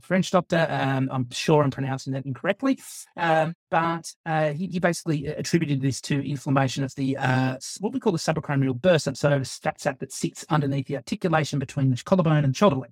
French 0.00 0.30
doctor. 0.30 0.66
Um, 0.68 1.08
I'm 1.12 1.30
sure 1.30 1.62
I'm 1.62 1.70
pronouncing 1.70 2.12
that 2.12 2.26
incorrectly, 2.26 2.78
um, 3.16 3.54
but 3.70 4.12
uh, 4.26 4.52
he, 4.52 4.66
he, 4.66 4.78
basically 4.78 5.26
attributed 5.26 5.80
this 5.80 6.00
to 6.02 6.28
inflammation 6.28 6.84
of 6.84 6.94
the 6.94 7.16
uh, 7.16 7.56
what 7.80 7.92
we 7.92 8.00
call 8.00 8.12
the 8.12 8.18
subacromial 8.18 8.78
bursa, 8.78 9.16
so 9.16 9.32
a 9.32 9.44
fat 9.44 9.80
sac 9.80 9.98
that 10.00 10.12
sits 10.12 10.44
underneath 10.50 10.86
the 10.86 10.96
articulation 10.96 11.58
between 11.58 11.90
the 11.90 12.02
collarbone 12.04 12.44
and 12.44 12.56
shoulder 12.56 12.76
blade. 12.76 12.90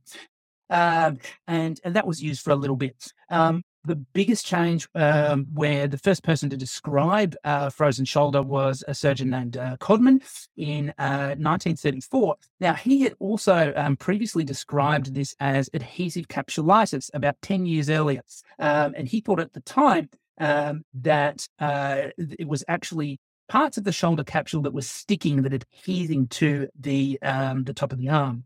Um, 0.71 1.19
and, 1.47 1.79
and 1.85 1.95
that 1.97 2.07
was 2.07 2.23
used 2.23 2.43
for 2.43 2.51
a 2.51 2.57
little 2.57 2.77
bit. 2.77 3.13
Um, 3.29 3.63
the 3.85 3.97
biggest 3.97 4.47
change 4.47 4.89
um, 4.95 5.47
where 5.53 5.89
the 5.89 5.99
first 5.99 6.23
person 6.23 6.49
to 6.51 6.57
describe 6.57 7.35
uh, 7.45 7.71
frozen 7.71 8.05
shoulder 8.05 8.43
was 8.43 8.85
a 8.87 8.95
surgeon 8.95 9.31
named 9.31 9.57
uh, 9.57 9.77
Codman 9.79 10.23
in 10.57 10.91
uh, 10.99 11.35
1934. 11.39 12.37
Now, 12.61 12.75
he 12.75 13.03
had 13.03 13.15
also 13.19 13.73
um, 13.77 13.97
previously 13.97 14.45
described 14.45 15.15
this 15.15 15.35
as 15.41 15.69
adhesive 15.75 16.29
capsulitis 16.29 17.11
about 17.15 17.37
10 17.43 17.67
years 17.67 17.91
earlier. 17.91 18.23
Um, 18.59 18.95
and 18.97 19.09
he 19.09 19.21
thought 19.21 19.41
at 19.41 19.53
the 19.53 19.61
time 19.61 20.09
um, 20.39 20.85
that 20.95 21.47
uh, 21.59 22.09
it 22.17 22.47
was 22.47 22.65
actually 22.69 23.19
parts 23.49 23.77
of 23.77 23.85
the 23.85 23.93
shoulder 23.93 24.25
capsule 24.25 24.63
that 24.63 24.73
were 24.73 24.83
sticking, 24.83 25.43
that 25.43 25.53
adhering 25.53 26.29
to 26.29 26.69
the, 26.79 27.19
um, 27.23 27.65
the 27.65 27.75
top 27.75 27.93
of 27.93 27.99
the 27.99 28.09
arm. 28.09 28.45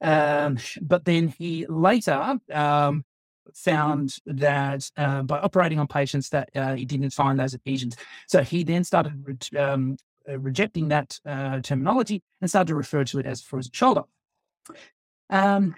Um, 0.00 0.58
but 0.80 1.04
then 1.04 1.28
he 1.28 1.64
later 1.68 2.38
um, 2.52 3.04
found 3.54 4.16
that 4.26 4.90
uh, 4.96 5.22
by 5.22 5.38
operating 5.38 5.78
on 5.78 5.86
patients 5.86 6.28
that 6.30 6.50
uh, 6.54 6.74
he 6.74 6.84
didn't 6.84 7.10
find 7.10 7.38
those 7.38 7.54
adhesions. 7.54 7.96
So 8.28 8.42
he 8.42 8.64
then 8.64 8.84
started 8.84 9.26
re- 9.26 9.58
um, 9.58 9.96
uh, 10.28 10.38
rejecting 10.38 10.88
that 10.88 11.18
uh, 11.26 11.60
terminology 11.60 12.22
and 12.40 12.48
started 12.48 12.68
to 12.68 12.74
refer 12.74 13.04
to 13.04 13.18
it 13.18 13.26
as 13.26 13.42
frozen 13.42 13.72
shoulder. 13.72 14.02
Um, 15.30 15.74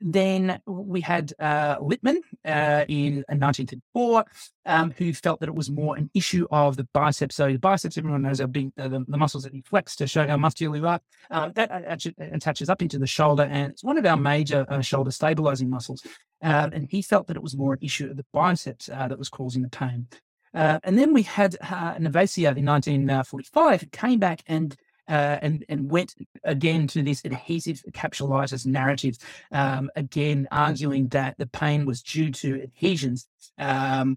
then 0.00 0.60
we 0.66 1.00
had 1.00 1.32
uh, 1.38 1.76
Lippmann 1.80 2.20
uh, 2.44 2.84
in 2.88 3.24
1934, 3.28 4.24
um, 4.66 4.94
who 4.96 5.12
felt 5.12 5.40
that 5.40 5.48
it 5.48 5.54
was 5.54 5.70
more 5.70 5.96
an 5.96 6.10
issue 6.14 6.46
of 6.50 6.76
the 6.76 6.86
biceps. 6.92 7.36
So 7.36 7.46
the 7.50 7.58
biceps, 7.58 7.96
everyone 7.98 8.22
knows 8.22 8.40
are 8.40 8.46
big, 8.46 8.72
uh, 8.78 8.88
the, 8.88 9.04
the, 9.08 9.16
muscles 9.16 9.44
that 9.44 9.54
you 9.54 9.62
flex 9.64 9.96
to 9.96 10.06
show 10.06 10.26
how 10.26 10.36
muscular 10.36 10.76
you 10.76 10.86
are. 10.86 11.00
Um, 11.30 11.52
that 11.54 11.70
attaches 12.18 12.68
up 12.68 12.82
into 12.82 12.98
the 12.98 13.06
shoulder, 13.06 13.44
and 13.44 13.72
it's 13.72 13.84
one 13.84 13.98
of 13.98 14.06
our 14.06 14.16
major 14.16 14.66
uh, 14.68 14.80
shoulder 14.80 15.10
stabilizing 15.10 15.70
muscles. 15.70 16.02
Um, 16.42 16.72
and 16.72 16.88
he 16.90 17.02
felt 17.02 17.26
that 17.28 17.36
it 17.36 17.42
was 17.42 17.56
more 17.56 17.72
an 17.72 17.78
issue 17.82 18.10
of 18.10 18.16
the 18.16 18.26
biceps 18.32 18.88
uh, 18.88 19.08
that 19.08 19.18
was 19.18 19.28
causing 19.28 19.62
the 19.62 19.70
pain. 19.70 20.06
Uh, 20.54 20.80
and 20.84 20.98
then 20.98 21.12
we 21.12 21.22
had 21.22 21.56
uh, 21.60 21.94
Neviaser 21.96 22.56
in 22.56 22.64
1945 22.64 23.80
who 23.80 23.86
came 23.88 24.18
back 24.18 24.42
and 24.46 24.74
uh, 25.08 25.38
and 25.42 25.64
and 25.68 25.90
went 25.90 26.14
again 26.44 26.86
to 26.88 27.02
this 27.02 27.24
adhesive 27.24 27.82
capsulitis 27.92 28.66
narrative, 28.66 29.16
um, 29.52 29.90
again 29.96 30.48
arguing 30.50 31.08
that 31.08 31.36
the 31.38 31.46
pain 31.46 31.86
was 31.86 32.02
due 32.02 32.30
to 32.32 32.62
adhesions. 32.62 33.28
Um, 33.58 34.16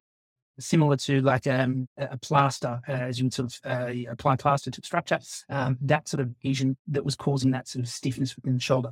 similar 0.59 0.97
to 0.97 1.21
like 1.21 1.47
um, 1.47 1.87
a 1.97 2.17
plaster, 2.17 2.81
uh, 2.87 2.91
as 2.91 3.17
you 3.17 3.25
would 3.25 3.33
sort 3.33 3.53
of 3.53 3.71
uh, 3.71 3.93
apply 4.11 4.35
plaster 4.35 4.69
to 4.69 4.81
structure, 4.83 5.19
um, 5.49 5.77
that 5.81 6.07
sort 6.07 6.19
of 6.21 6.27
adhesion 6.29 6.75
that 6.87 7.05
was 7.05 7.15
causing 7.15 7.51
that 7.51 7.67
sort 7.67 7.83
of 7.83 7.89
stiffness 7.89 8.35
within 8.35 8.55
the 8.55 8.59
shoulder. 8.59 8.91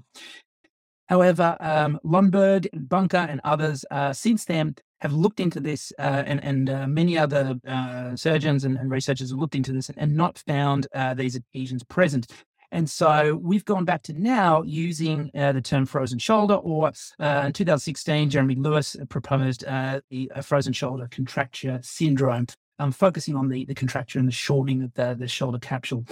However, 1.07 1.55
um, 1.59 1.99
Lundberg, 2.03 2.67
Bunker, 2.73 3.17
and 3.17 3.39
others 3.43 3.85
uh, 3.91 4.13
since 4.13 4.45
then 4.45 4.75
have 5.01 5.13
looked 5.13 5.39
into 5.39 5.59
this, 5.59 5.93
uh, 5.99 6.23
and, 6.25 6.43
and 6.43 6.69
uh, 6.69 6.87
many 6.87 7.17
other 7.17 7.59
uh, 7.67 8.15
surgeons 8.15 8.63
and, 8.63 8.77
and, 8.77 8.89
researchers 8.89 9.29
have 9.29 9.39
looked 9.39 9.55
into 9.55 9.71
this 9.71 9.89
and 9.95 10.15
not 10.15 10.41
found 10.47 10.87
uh, 10.93 11.13
these 11.13 11.35
adhesions 11.35 11.83
present. 11.83 12.27
And 12.71 12.89
so 12.89 13.39
we've 13.41 13.63
gone 13.63 13.85
back 13.85 14.03
to 14.03 14.13
now 14.13 14.61
using 14.63 15.31
uh, 15.33 15.53
the 15.53 15.61
term 15.61 15.85
frozen 15.85 16.19
shoulder, 16.19 16.55
or 16.55 16.91
in 17.19 17.53
2016, 17.53 18.29
Jeremy 18.29 18.55
Lewis 18.55 18.97
proposed 19.07 19.61
the 19.61 20.01
frozen 20.43 20.73
shoulder 20.73 21.07
contracture 21.09 21.79
syndrome, 21.81 22.47
um, 22.79 22.91
focusing 22.91 23.35
on 23.35 23.47
the, 23.47 23.63
the 23.65 23.73
contracture 23.73 24.19
and 24.19 24.27
the 24.27 24.33
shortening 24.33 24.83
of 24.83 24.93
the, 24.95 25.15
the 25.17 25.29
shoulder 25.29 25.59
capsule. 25.59 26.05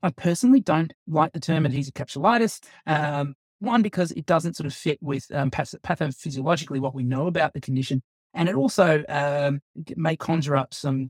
I 0.00 0.10
personally 0.10 0.60
don't 0.60 0.92
like 1.08 1.32
the 1.32 1.40
term 1.40 1.66
adhesive 1.66 1.94
capsulitis. 1.94 2.60
Um, 2.86 3.34
one, 3.60 3.82
because 3.82 4.12
it 4.12 4.26
doesn't 4.26 4.56
sort 4.56 4.66
of 4.66 4.74
fit 4.74 4.98
with 5.00 5.26
um, 5.32 5.50
pathophysiologically 5.50 6.80
what 6.80 6.94
we 6.94 7.04
know 7.04 7.26
about 7.26 7.52
the 7.54 7.60
condition. 7.60 8.02
And 8.34 8.48
it 8.48 8.54
also 8.54 9.04
um, 9.08 9.60
may 9.96 10.16
conjure 10.16 10.56
up 10.56 10.74
some 10.74 11.08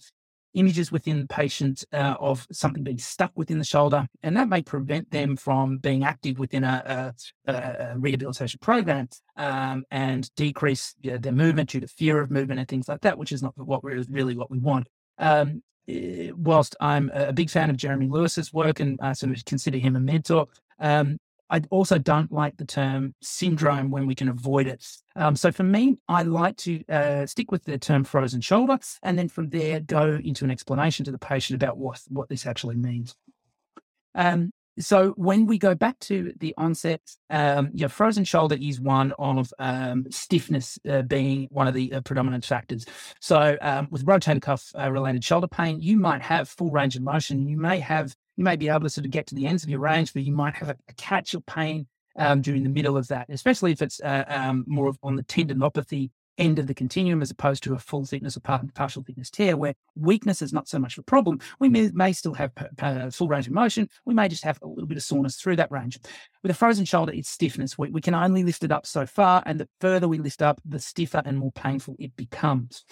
images 0.55 0.91
within 0.91 1.21
the 1.21 1.27
patient 1.27 1.85
uh, 1.93 2.15
of 2.19 2.47
something 2.51 2.83
being 2.83 2.99
stuck 2.99 3.31
within 3.37 3.59
the 3.59 3.65
shoulder, 3.65 4.07
and 4.23 4.37
that 4.37 4.49
may 4.49 4.63
prevent 4.63 5.11
them 5.11 5.37
from 5.37 5.79
being 5.79 6.05
active 6.05 6.39
within 6.39 6.65
a, 6.65 7.15
a, 7.47 7.53
a 7.53 7.99
rehabilitation 7.99 8.59
program 8.61 9.09
um, 9.37 9.85
and 9.91 10.35
decrease 10.37 10.95
you 11.03 11.13
know, 11.13 11.19
their 11.19 11.33
movement 11.33 11.71
due 11.71 11.81
to 11.81 11.89
fear 11.89 12.21
of 12.21 12.31
movement 12.31 12.61
and 12.61 12.69
things 12.69 12.89
like 12.89 13.03
that, 13.03 13.19
which 13.19 13.33
is 13.33 13.43
not 13.43 13.53
what 13.57 13.85
we're 13.85 14.03
really 14.09 14.37
what 14.37 14.51
we 14.51 14.59
want. 14.59 14.89
Um, 15.19 15.63
whilst 16.37 16.77
I'm 16.81 17.11
a 17.15 17.33
big 17.33 17.51
fan 17.51 17.71
of 17.71 17.77
Jeremy 17.77 18.09
Lewis's 18.09 18.53
work 18.53 18.81
and 18.81 18.99
I 19.03 19.13
sort 19.13 19.37
of 19.37 19.45
consider 19.45 19.79
him 19.79 19.97
a 19.97 20.01
mentor, 20.01 20.47
um, 20.79 21.19
I 21.51 21.63
also 21.71 21.99
don't 21.99 22.31
like 22.31 22.57
the 22.57 22.65
term 22.65 23.15
syndrome 23.23 23.91
when 23.91 24.07
we 24.07 24.15
can 24.15 24.29
avoid 24.29 24.67
it. 24.67 24.87
Um, 25.17 25.35
so 25.37 25.51
for 25.51 25.63
me, 25.63 25.99
I 26.09 26.23
like 26.23 26.57
to 26.59 26.85
uh, 26.89 27.27
stick 27.27 27.51
with 27.51 27.65
the 27.65 27.79
term 27.79 28.05
frozen 28.05 28.41
shoulder 28.41 28.79
and 29.03 29.19
then 29.19 29.29
from 29.29 29.51
there 29.51 29.81
go 29.81 30.21
into 30.23 30.45
an 30.45 30.51
explanation 30.51 31.05
to 31.07 31.11
the 31.11 31.19
patient 31.19 31.63
about 31.63 31.79
what, 31.79 32.01
what 32.09 32.29
this 32.29 32.47
actually 32.47 32.77
means. 32.77 33.15
Um, 34.15 34.51
so 34.79 35.11
when 35.17 35.47
we 35.47 35.59
go 35.59 35.75
back 35.75 35.99
to 36.01 36.33
the 36.39 36.55
onset, 36.57 37.01
um, 37.31 37.71
your 37.75 37.89
frozen 37.89 38.25
shoulder 38.25 38.57
is 38.61 38.81
one 38.81 39.13
of 39.19 39.53
um, 39.59 40.07
stiffness 40.11 40.79
uh, 40.89 41.03
being 41.03 41.49
one 41.51 41.67
of 41.67 41.75
the 41.75 41.93
uh, 41.95 42.01
predominant 42.03 42.45
factors. 42.45 42.87
So 43.21 43.57
um, 43.61 43.89
with 43.91 44.07
rotator 44.07 44.41
cuff 44.41 44.71
uh, 44.79 44.91
related 44.91 45.25
shoulder 45.25 45.49
pain, 45.49 45.81
you 45.81 45.97
might 45.99 46.23
have 46.23 46.49
full 46.49 46.71
range 46.71 46.95
of 46.97 47.03
motion. 47.03 47.49
You 47.49 47.57
may 47.57 47.81
have 47.81 48.15
you 48.39 48.45
may 48.45 48.57
be 48.57 48.69
able 48.69 48.81
to 48.81 48.89
sort 48.89 49.05
of 49.05 49.11
get 49.11 49.27
to 49.27 49.35
the 49.35 49.47
ends 49.47 49.65
of 49.65 49.69
your 49.69 49.81
range, 49.81 50.15
but 50.15 50.23
you 50.23 50.33
might 50.33 50.55
have 50.55 50.71
a, 50.71 50.77
a 50.89 50.93
catch 50.95 51.35
of 51.35 51.45
pain 51.45 51.89
um, 52.17 52.41
during 52.41 52.63
the 52.63 52.69
middle 52.69 52.97
of 52.97 53.09
that, 53.09 53.27
especially 53.29 53.73
if 53.73 53.83
it's 53.83 54.01
uh, 54.01 54.25
um, 54.29 54.65
more 54.69 54.95
on 55.03 55.17
the 55.17 55.25
tendinopathy 55.25 56.11
end 56.39 56.61
of 56.61 56.69
the 56.69 56.75
continuum 56.75 57.21
as 57.21 57.33
opposed 57.33 57.65
to 57.65 57.75
a 57.75 57.79
full 57.81 58.05
thickness 58.05 58.37
or 58.37 58.41
partial 58.41 59.03
thickness 59.03 59.29
tear, 59.29 59.57
where 59.57 59.75
weakness 59.97 60.41
is 60.41 60.53
not 60.53 60.69
so 60.69 60.79
much 60.79 60.97
of 60.97 61.03
a 61.03 61.05
problem. 61.05 61.41
We 61.59 61.69
may, 61.69 61.91
may 61.93 62.13
still 62.13 62.35
have 62.35 62.53
full 63.11 63.27
range 63.27 63.49
of 63.49 63.53
motion. 63.53 63.89
We 64.05 64.15
may 64.15 64.29
just 64.29 64.45
have 64.45 64.61
a 64.63 64.69
little 64.69 64.87
bit 64.87 64.99
of 64.99 65.03
soreness 65.03 65.35
through 65.35 65.57
that 65.57 65.73
range. 65.73 65.99
With 66.45 66.53
a 66.53 66.55
frozen 66.55 66.85
shoulder, 66.85 67.13
it's 67.13 67.29
stiffness. 67.29 67.77
We, 67.77 67.91
we 67.91 68.01
can 68.01 68.15
only 68.15 68.45
lift 68.45 68.63
it 68.63 68.71
up 68.71 68.87
so 68.87 69.05
far, 69.05 69.43
and 69.47 69.59
the 69.59 69.69
further 69.81 70.07
we 70.07 70.19
lift 70.19 70.43
up, 70.43 70.61
the 70.65 70.79
stiffer 70.79 71.23
and 71.25 71.39
more 71.39 71.53
painful 71.53 71.97
it 71.99 72.15
becomes. 72.15 72.85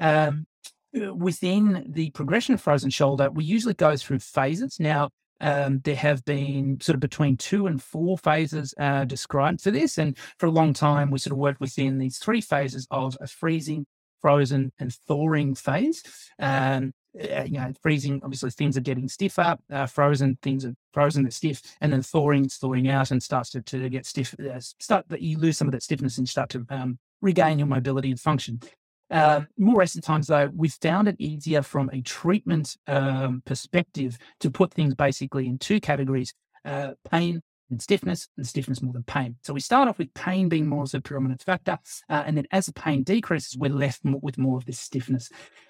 Um, 0.00 0.48
within 0.92 1.84
the 1.88 2.10
progression 2.10 2.54
of 2.54 2.60
frozen 2.60 2.90
shoulder, 2.90 3.30
we 3.30 3.44
usually 3.44 3.74
go 3.74 3.96
through 3.96 4.20
phases. 4.20 4.78
Now, 4.80 5.10
um, 5.40 5.80
there 5.84 5.96
have 5.96 6.24
been 6.24 6.80
sort 6.80 6.94
of 6.94 7.00
between 7.00 7.36
two 7.36 7.66
and 7.66 7.82
four 7.82 8.18
phases 8.18 8.74
uh, 8.78 9.04
described 9.04 9.60
for 9.60 9.70
this. 9.70 9.98
And 9.98 10.16
for 10.38 10.46
a 10.46 10.50
long 10.50 10.72
time, 10.72 11.10
we 11.10 11.18
sort 11.18 11.32
of 11.32 11.38
worked 11.38 11.60
within 11.60 11.98
these 11.98 12.18
three 12.18 12.40
phases 12.40 12.86
of 12.90 13.16
a 13.20 13.26
freezing, 13.26 13.86
frozen, 14.20 14.72
and 14.78 14.92
thawing 15.06 15.54
phase. 15.54 16.02
Um, 16.38 16.92
uh, 17.18 17.44
you 17.44 17.58
know, 17.58 17.72
freezing, 17.82 18.20
obviously 18.22 18.50
things 18.50 18.76
are 18.76 18.82
getting 18.82 19.08
stiffer, 19.08 19.56
uh, 19.72 19.86
frozen, 19.86 20.38
things 20.42 20.64
are 20.64 20.74
frozen, 20.92 21.22
they're 21.22 21.30
stiff, 21.30 21.62
and 21.80 21.92
then 21.92 22.02
thawing, 22.02 22.48
thawing 22.48 22.88
out 22.88 23.10
and 23.10 23.22
starts 23.22 23.50
to, 23.50 23.62
to 23.62 23.88
get 23.88 24.06
stiff, 24.06 24.34
uh, 24.38 24.60
start 24.60 25.08
that 25.08 25.22
you 25.22 25.38
lose 25.38 25.56
some 25.56 25.66
of 25.66 25.72
that 25.72 25.82
stiffness 25.82 26.18
and 26.18 26.28
start 26.28 26.50
to 26.50 26.64
um, 26.68 26.98
regain 27.20 27.58
your 27.58 27.66
mobility 27.66 28.10
and 28.10 28.20
function. 28.20 28.60
Uh, 29.10 29.42
more 29.56 29.80
recent 29.80 30.04
times, 30.04 30.26
though, 30.26 30.50
we've 30.54 30.74
found 30.74 31.08
it 31.08 31.16
easier 31.18 31.62
from 31.62 31.88
a 31.92 32.02
treatment 32.02 32.76
um, 32.86 33.42
perspective 33.46 34.18
to 34.40 34.50
put 34.50 34.72
things 34.72 34.94
basically 34.94 35.46
in 35.46 35.58
two 35.58 35.80
categories 35.80 36.34
uh, 36.64 36.92
pain 37.10 37.42
and 37.70 37.82
stiffness, 37.82 38.28
and 38.36 38.46
stiffness 38.46 38.80
more 38.80 38.92
than 38.92 39.02
pain. 39.02 39.36
So 39.42 39.52
we 39.52 39.60
start 39.60 39.88
off 39.88 39.98
with 39.98 40.12
pain 40.14 40.48
being 40.48 40.66
more 40.66 40.84
of 40.84 40.94
a 40.94 41.00
predominant 41.00 41.42
factor. 41.42 41.78
Uh, 42.08 42.22
and 42.26 42.36
then 42.36 42.46
as 42.50 42.66
the 42.66 42.72
pain 42.72 43.02
decreases, 43.02 43.58
we're 43.58 43.70
left 43.70 44.04
more, 44.04 44.20
with 44.22 44.38
more 44.38 44.56
of 44.56 44.64
this 44.64 44.78
stiffness. 44.78 45.28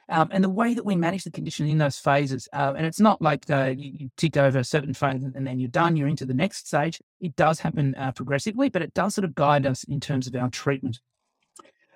Um, 0.08 0.28
and 0.30 0.42
the 0.42 0.48
way 0.48 0.74
that 0.74 0.86
we 0.86 0.96
manage 0.96 1.24
the 1.24 1.30
condition 1.30 1.68
in 1.68 1.78
those 1.78 1.98
phases, 1.98 2.48
uh, 2.52 2.74
and 2.76 2.86
it's 2.86 3.00
not 3.00 3.20
like 3.20 3.50
uh, 3.50 3.74
you, 3.76 3.92
you, 3.98 4.10
tick 4.16 4.36
over 4.36 4.60
a 4.60 4.64
certain 4.64 4.94
phase 4.94 5.22
and 5.22 5.46
then 5.46 5.58
you're 5.58 5.68
done, 5.68 5.96
you're 5.96 6.08
into 6.08 6.24
the 6.24 6.34
next 6.34 6.68
stage. 6.68 7.00
It 7.20 7.36
does 7.36 7.60
happen 7.60 7.94
uh, 7.96 8.12
progressively, 8.12 8.68
but 8.68 8.82
it 8.82 8.94
does 8.94 9.14
sort 9.14 9.24
of 9.24 9.34
guide 9.34 9.66
us 9.66 9.84
in 9.84 10.00
terms 10.00 10.26
of 10.26 10.34
our 10.36 10.50
treatment. 10.50 11.00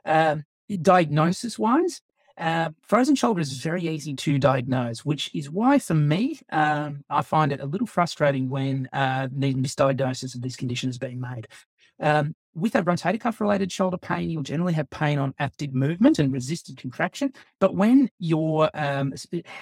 Um, 0.04 0.44
diagnosis 0.76 1.59
wise, 1.59 2.00
uh, 2.38 2.71
frozen 2.83 3.14
shoulder 3.14 3.41
is 3.41 3.52
very 3.52 3.83
easy 3.88 4.14
to 4.14 4.38
diagnose, 4.38 5.05
which 5.05 5.31
is 5.35 5.50
why, 5.50 5.79
for 5.79 5.95
me, 5.95 6.41
um, 6.50 7.05
I 7.11 7.23
find 7.23 7.52
it 7.52 7.61
a 7.61 7.67
little 7.67 7.87
frustrating 7.87 8.49
when 8.49 8.88
uh, 8.93 9.29
the 9.31 9.55
misdiagnosis 9.55 10.35
of 10.35 10.43
this 10.43 10.57
condition 10.57 10.91
is 10.91 10.99
being 10.99 11.21
made. 11.21 11.47
Um, 12.00 12.35
with 12.55 12.75
a 12.75 12.83
rotator 12.83 13.21
cuff 13.21 13.41
related 13.41 13.73
shoulder 13.73 13.97
pain, 13.97 14.29
you'll 14.29 14.43
generally 14.43 14.73
have 14.75 14.91
pain 14.91 15.19
on 15.19 15.35
active 15.38 15.73
movement 15.73 16.19
and 16.19 16.33
resisted 16.33 16.76
contraction. 16.76 17.33
But 17.61 17.75
when 17.75 18.11
you're, 18.19 18.69
um, 18.75 19.14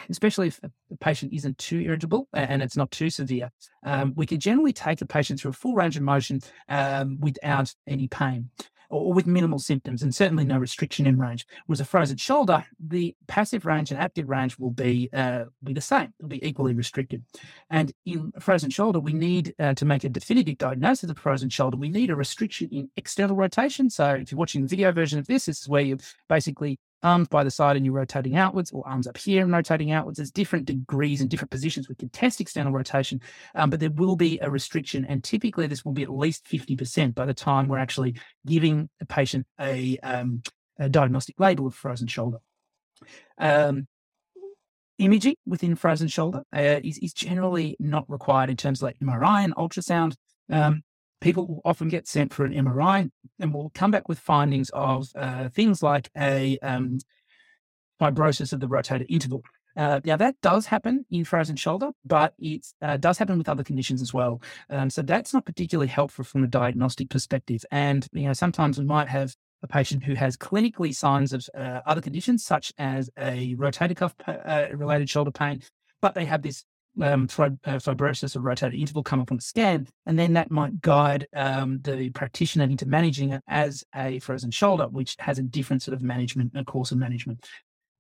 especially 0.09 0.49
if 0.49 0.61
the 0.61 0.73
patient 1.00 1.33
isn't 1.33 1.59
too 1.59 1.79
irritable 1.79 2.29
and 2.33 2.62
it's 2.62 2.76
not 2.76 2.90
too 2.90 3.11
severe, 3.11 3.50
um, 3.85 4.12
we 4.17 4.26
can 4.26 4.40
generally 4.40 4.73
take 4.73 5.00
a 5.02 5.07
patient 5.07 5.40
through 5.40 5.50
a 5.50 5.55
full 5.55 5.75
range 5.75 5.97
of 5.97 6.02
motion 6.02 6.40
um, 6.69 7.19
without 7.21 7.73
any 7.87 8.09
pain 8.09 8.50
or 8.90 9.12
with 9.12 9.26
minimal 9.26 9.59
symptoms 9.59 10.02
and 10.02 10.14
certainly 10.14 10.44
no 10.44 10.59
restriction 10.59 11.06
in 11.06 11.18
range. 11.18 11.47
Whereas 11.66 11.80
a 11.80 11.85
frozen 11.85 12.16
shoulder, 12.16 12.64
the 12.78 13.16
passive 13.26 13.64
range 13.64 13.90
and 13.90 14.00
active 14.00 14.28
range 14.28 14.59
will 14.59 14.70
be 14.70 15.09
uh, 15.12 15.44
be 15.64 15.73
the 15.73 15.80
same. 15.80 16.12
It'll 16.18 16.28
be 16.28 16.47
equally 16.47 16.75
restricted. 16.75 17.25
And 17.70 17.92
in 18.06 18.32
frozen 18.38 18.70
shoulder, 18.70 19.00
we 19.00 19.12
need 19.12 19.54
uh, 19.59 19.75
to 19.75 19.85
make 19.85 20.04
a 20.04 20.09
definitive 20.09 20.59
diagnosis 20.59 21.11
of 21.11 21.18
frozen 21.18 21.49
shoulder. 21.49 21.76
We 21.76 21.88
need 21.88 22.11
a 22.11 22.16
restriction 22.16 22.68
in 22.70 22.90
external 22.97 23.37
rotation. 23.37 23.90
So 23.90 24.11
if 24.11 24.30
you're 24.30 24.38
watching 24.38 24.62
the 24.62 24.68
video 24.68 24.92
version 24.92 25.18
of 25.18 25.26
this, 25.26 25.40
this 25.47 25.62
is 25.62 25.68
where 25.68 25.82
you 25.82 25.99
basically 26.28 26.78
arms 27.02 27.28
by 27.28 27.45
the 27.45 27.50
side 27.50 27.76
and 27.76 27.85
you're 27.85 27.95
rotating 27.95 28.37
outwards, 28.37 28.71
or 28.71 28.87
arms 28.87 29.07
up 29.07 29.16
here 29.16 29.42
and 29.42 29.52
rotating 29.52 29.92
outwards. 29.92 30.19
There's 30.19 30.30
different 30.30 30.66
degrees 30.66 31.21
and 31.21 31.30
different 31.30 31.50
positions. 31.50 31.88
We 31.88 31.95
can 31.95 32.09
test 32.11 32.40
external 32.40 32.73
rotation, 32.73 33.21
um, 33.54 33.71
but 33.71 33.80
there 33.80 33.90
will 33.90 34.16
be 34.16 34.38
a 34.40 34.50
restriction. 34.50 35.04
And 35.07 35.23
typically, 35.23 35.66
this 35.66 35.85
will 35.85 35.92
be 35.92 36.02
at 36.02 36.11
least 36.11 36.45
50% 36.47 37.14
by 37.14 37.26
the 37.26 37.35
time 37.35 37.69
we're 37.69 37.78
actually 37.78 38.16
giving 38.47 38.88
a 39.00 39.07
patient 39.07 39.47
a, 39.61 39.99
um, 39.99 40.42
a 40.78 40.88
diagnostic 40.88 41.38
label 41.38 41.66
of 41.66 41.75
frozen 41.75 42.07
shoulder. 42.07 42.38
Um, 43.38 43.87
imaging 44.99 45.37
within 45.47 45.75
frozen 45.75 46.09
shoulder 46.09 46.42
uh, 46.54 46.80
is, 46.85 46.99
is 46.99 47.14
generally 47.14 47.76
not 47.80 48.09
required 48.09 48.50
in 48.50 48.57
terms 48.57 48.80
of 48.80 48.85
like 48.85 48.99
MRI 49.00 49.45
and 49.45 49.54
ultrasound. 49.57 50.14
Um, 50.50 50.83
people 51.20 51.46
will 51.46 51.62
often 51.64 51.88
get 51.88 52.08
sent 52.08 52.32
for 52.32 52.44
an 52.44 52.52
MRI 52.52 53.10
and 53.38 53.54
will 53.54 53.70
come 53.74 53.90
back 53.90 54.08
with 54.08 54.18
findings 54.18 54.70
of 54.70 55.08
uh, 55.14 55.48
things 55.50 55.82
like 55.82 56.10
a 56.16 56.58
um, 56.60 56.98
fibrosis 58.00 58.52
of 58.52 58.60
the 58.60 58.68
rotator 58.68 59.06
interval. 59.08 59.42
Uh, 59.76 60.00
now 60.04 60.16
that 60.16 60.34
does 60.42 60.66
happen 60.66 61.04
in 61.10 61.24
frozen 61.24 61.56
shoulder, 61.56 61.90
but 62.04 62.34
it 62.38 62.66
uh, 62.82 62.96
does 62.96 63.18
happen 63.18 63.38
with 63.38 63.48
other 63.48 63.62
conditions 63.62 64.02
as 64.02 64.12
well. 64.12 64.42
Um, 64.68 64.90
so 64.90 65.02
that's 65.02 65.32
not 65.32 65.46
particularly 65.46 65.88
helpful 65.88 66.24
from 66.24 66.42
a 66.42 66.48
diagnostic 66.48 67.08
perspective. 67.08 67.64
And 67.70 68.06
you 68.12 68.26
know, 68.26 68.32
sometimes 68.32 68.78
we 68.78 68.84
might 68.84 69.08
have 69.08 69.34
a 69.62 69.68
patient 69.68 70.02
who 70.02 70.14
has 70.14 70.36
clinically 70.36 70.94
signs 70.94 71.32
of 71.32 71.46
uh, 71.56 71.80
other 71.86 72.00
conditions, 72.00 72.44
such 72.44 72.72
as 72.78 73.10
a 73.18 73.54
rotator 73.56 73.96
cuff 73.96 74.14
uh, 74.26 74.66
related 74.72 75.08
shoulder 75.08 75.30
pain, 75.30 75.62
but 76.00 76.14
they 76.14 76.24
have 76.24 76.42
this 76.42 76.64
um, 77.00 77.25
uh, 77.25 77.78
fibrosis 77.78 78.37
or 78.37 78.40
rotator 78.40 78.78
interval 78.78 79.02
come 79.02 79.20
up 79.20 79.30
on 79.30 79.38
the 79.38 79.42
scan, 79.42 79.87
and 80.06 80.18
then 80.18 80.32
that 80.35 80.50
might 80.50 80.80
guide 80.80 81.26
um, 81.35 81.80
the 81.82 82.11
practitioner 82.11 82.64
into 82.64 82.87
managing 82.87 83.32
it 83.32 83.42
as 83.49 83.85
a 83.94 84.18
frozen 84.20 84.50
shoulder, 84.50 84.88
which 84.88 85.16
has 85.18 85.38
a 85.38 85.42
different 85.42 85.82
sort 85.82 85.94
of 85.94 86.02
management, 86.02 86.52
a 86.54 86.64
course 86.64 86.90
of 86.90 86.99
management. 86.99 87.47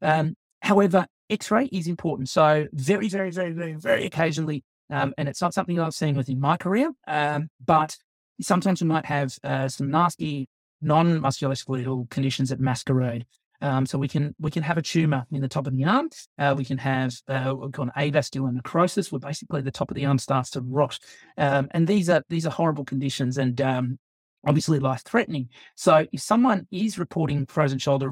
Um, 0.02 0.36
however, 0.62 1.06
X-ray 1.28 1.66
is 1.66 1.86
important. 1.86 2.28
So 2.28 2.66
very, 2.72 3.08
very, 3.08 3.30
very, 3.30 3.52
very, 3.52 3.74
very 3.74 4.06
occasionally, 4.06 4.64
um, 4.90 5.14
and 5.16 5.28
it's 5.28 5.40
not 5.40 5.54
something 5.54 5.78
I've 5.78 5.94
seen 5.94 6.16
within 6.16 6.40
my 6.40 6.56
career, 6.56 6.90
um, 7.06 7.48
but 7.64 7.96
sometimes 8.40 8.82
we 8.82 8.88
might 8.88 9.06
have 9.06 9.36
uh, 9.44 9.68
some 9.68 9.90
nasty 9.90 10.48
non-musculoskeletal 10.82 12.10
conditions 12.10 12.48
that 12.48 12.60
masquerade. 12.60 13.26
Um, 13.60 13.86
so 13.86 13.98
we 13.98 14.08
can 14.08 14.34
we 14.38 14.50
can 14.50 14.62
have 14.62 14.78
a 14.78 14.82
tumor 14.82 15.26
in 15.30 15.40
the 15.40 15.48
top 15.48 15.66
of 15.66 15.76
the 15.76 15.84
arm. 15.84 16.08
Uh, 16.38 16.54
we 16.56 16.64
can 16.64 16.78
have 16.78 17.14
uh, 17.28 17.54
we 17.56 17.70
call 17.70 17.86
avascular 17.96 18.52
necrosis, 18.52 19.12
where 19.12 19.18
basically 19.18 19.62
the 19.62 19.70
top 19.70 19.90
of 19.90 19.94
the 19.94 20.06
arm 20.06 20.18
starts 20.18 20.50
to 20.50 20.60
rot. 20.60 20.98
Um, 21.36 21.68
and 21.72 21.86
these 21.86 22.08
are 22.08 22.22
these 22.28 22.46
are 22.46 22.50
horrible 22.50 22.84
conditions, 22.84 23.38
and 23.38 23.60
um, 23.60 23.98
obviously 24.46 24.78
life 24.78 25.02
threatening. 25.04 25.48
So 25.76 26.06
if 26.12 26.20
someone 26.20 26.66
is 26.70 26.98
reporting 26.98 27.46
frozen 27.46 27.78
shoulder 27.78 28.10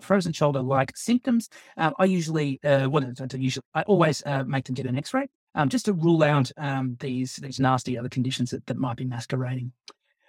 frozen 0.00 0.32
shoulder 0.32 0.62
like 0.62 0.96
symptoms, 0.96 1.48
um, 1.76 1.94
I 1.98 2.04
usually 2.04 2.60
uh, 2.64 2.88
well, 2.88 3.04
I 3.04 3.36
usually 3.36 3.64
I 3.74 3.82
always 3.82 4.22
uh, 4.24 4.44
make 4.44 4.64
them 4.64 4.74
get 4.74 4.86
an 4.86 4.96
X-ray 4.96 5.28
um, 5.54 5.68
just 5.68 5.86
to 5.86 5.92
rule 5.92 6.22
out 6.22 6.50
um, 6.56 6.96
these 7.00 7.36
these 7.36 7.60
nasty 7.60 7.98
other 7.98 8.08
conditions 8.08 8.50
that, 8.50 8.66
that 8.66 8.76
might 8.76 8.96
be 8.96 9.04
masquerading. 9.04 9.72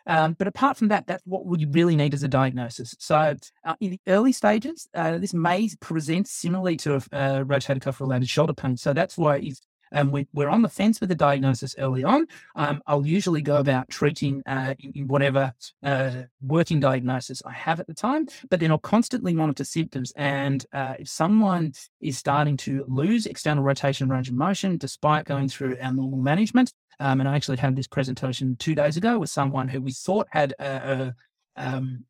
Um, 0.07 0.33
but 0.33 0.47
apart 0.47 0.77
from 0.77 0.87
that, 0.87 1.05
that's 1.05 1.23
what 1.25 1.45
we 1.45 1.65
really 1.65 1.95
need 1.95 2.13
as 2.13 2.23
a 2.23 2.27
diagnosis. 2.27 2.95
So 2.97 3.35
uh, 3.65 3.75
in 3.81 3.91
the 3.91 3.99
early 4.07 4.31
stages, 4.31 4.87
uh, 4.93 5.17
this 5.17 5.33
may 5.33 5.69
present 5.81 6.27
similarly 6.27 6.77
to 6.77 6.93
a, 6.93 6.97
a 6.97 7.45
rotator 7.45 7.81
cuff 7.81 7.99
related 7.99 8.29
shoulder 8.29 8.53
pain. 8.53 8.77
So 8.77 8.93
that's 8.93 9.17
why 9.17 9.37
it's 9.37 9.61
and 9.91 10.11
we, 10.11 10.27
are 10.37 10.49
on 10.49 10.61
the 10.61 10.69
fence 10.69 10.99
with 10.99 11.09
the 11.09 11.15
diagnosis 11.15 11.75
early 11.77 12.03
on, 12.03 12.27
um, 12.55 12.81
I'll 12.87 13.05
usually 13.05 13.41
go 13.41 13.57
about 13.57 13.89
treating 13.89 14.43
uh, 14.45 14.75
in 14.79 15.07
whatever 15.07 15.53
uh, 15.83 16.23
working 16.41 16.79
diagnosis 16.79 17.41
I 17.45 17.53
have 17.53 17.79
at 17.79 17.87
the 17.87 17.93
time, 17.93 18.27
but 18.49 18.59
then 18.59 18.71
I'll 18.71 18.77
constantly 18.77 19.33
monitor 19.33 19.63
symptoms. 19.63 20.13
And 20.15 20.65
uh, 20.73 20.95
if 20.99 21.07
someone 21.09 21.73
is 22.01 22.17
starting 22.17 22.57
to 22.57 22.85
lose 22.87 23.25
external 23.25 23.63
rotation 23.63 24.09
range 24.09 24.29
of 24.29 24.35
motion 24.35 24.77
despite 24.77 25.25
going 25.25 25.49
through 25.49 25.77
our 25.81 25.93
normal 25.93 26.19
management, 26.19 26.73
um, 26.99 27.19
and 27.19 27.29
I 27.29 27.35
actually 27.35 27.57
had 27.57 27.75
this 27.75 27.87
presentation 27.87 28.55
two 28.57 28.75
days 28.75 28.97
ago 28.97 29.19
with 29.19 29.29
someone 29.29 29.67
who 29.67 29.81
we 29.81 29.91
thought 29.91 30.27
had 30.31 30.53
a, 30.59 31.13
a, 31.55 31.65
um, 31.75 32.05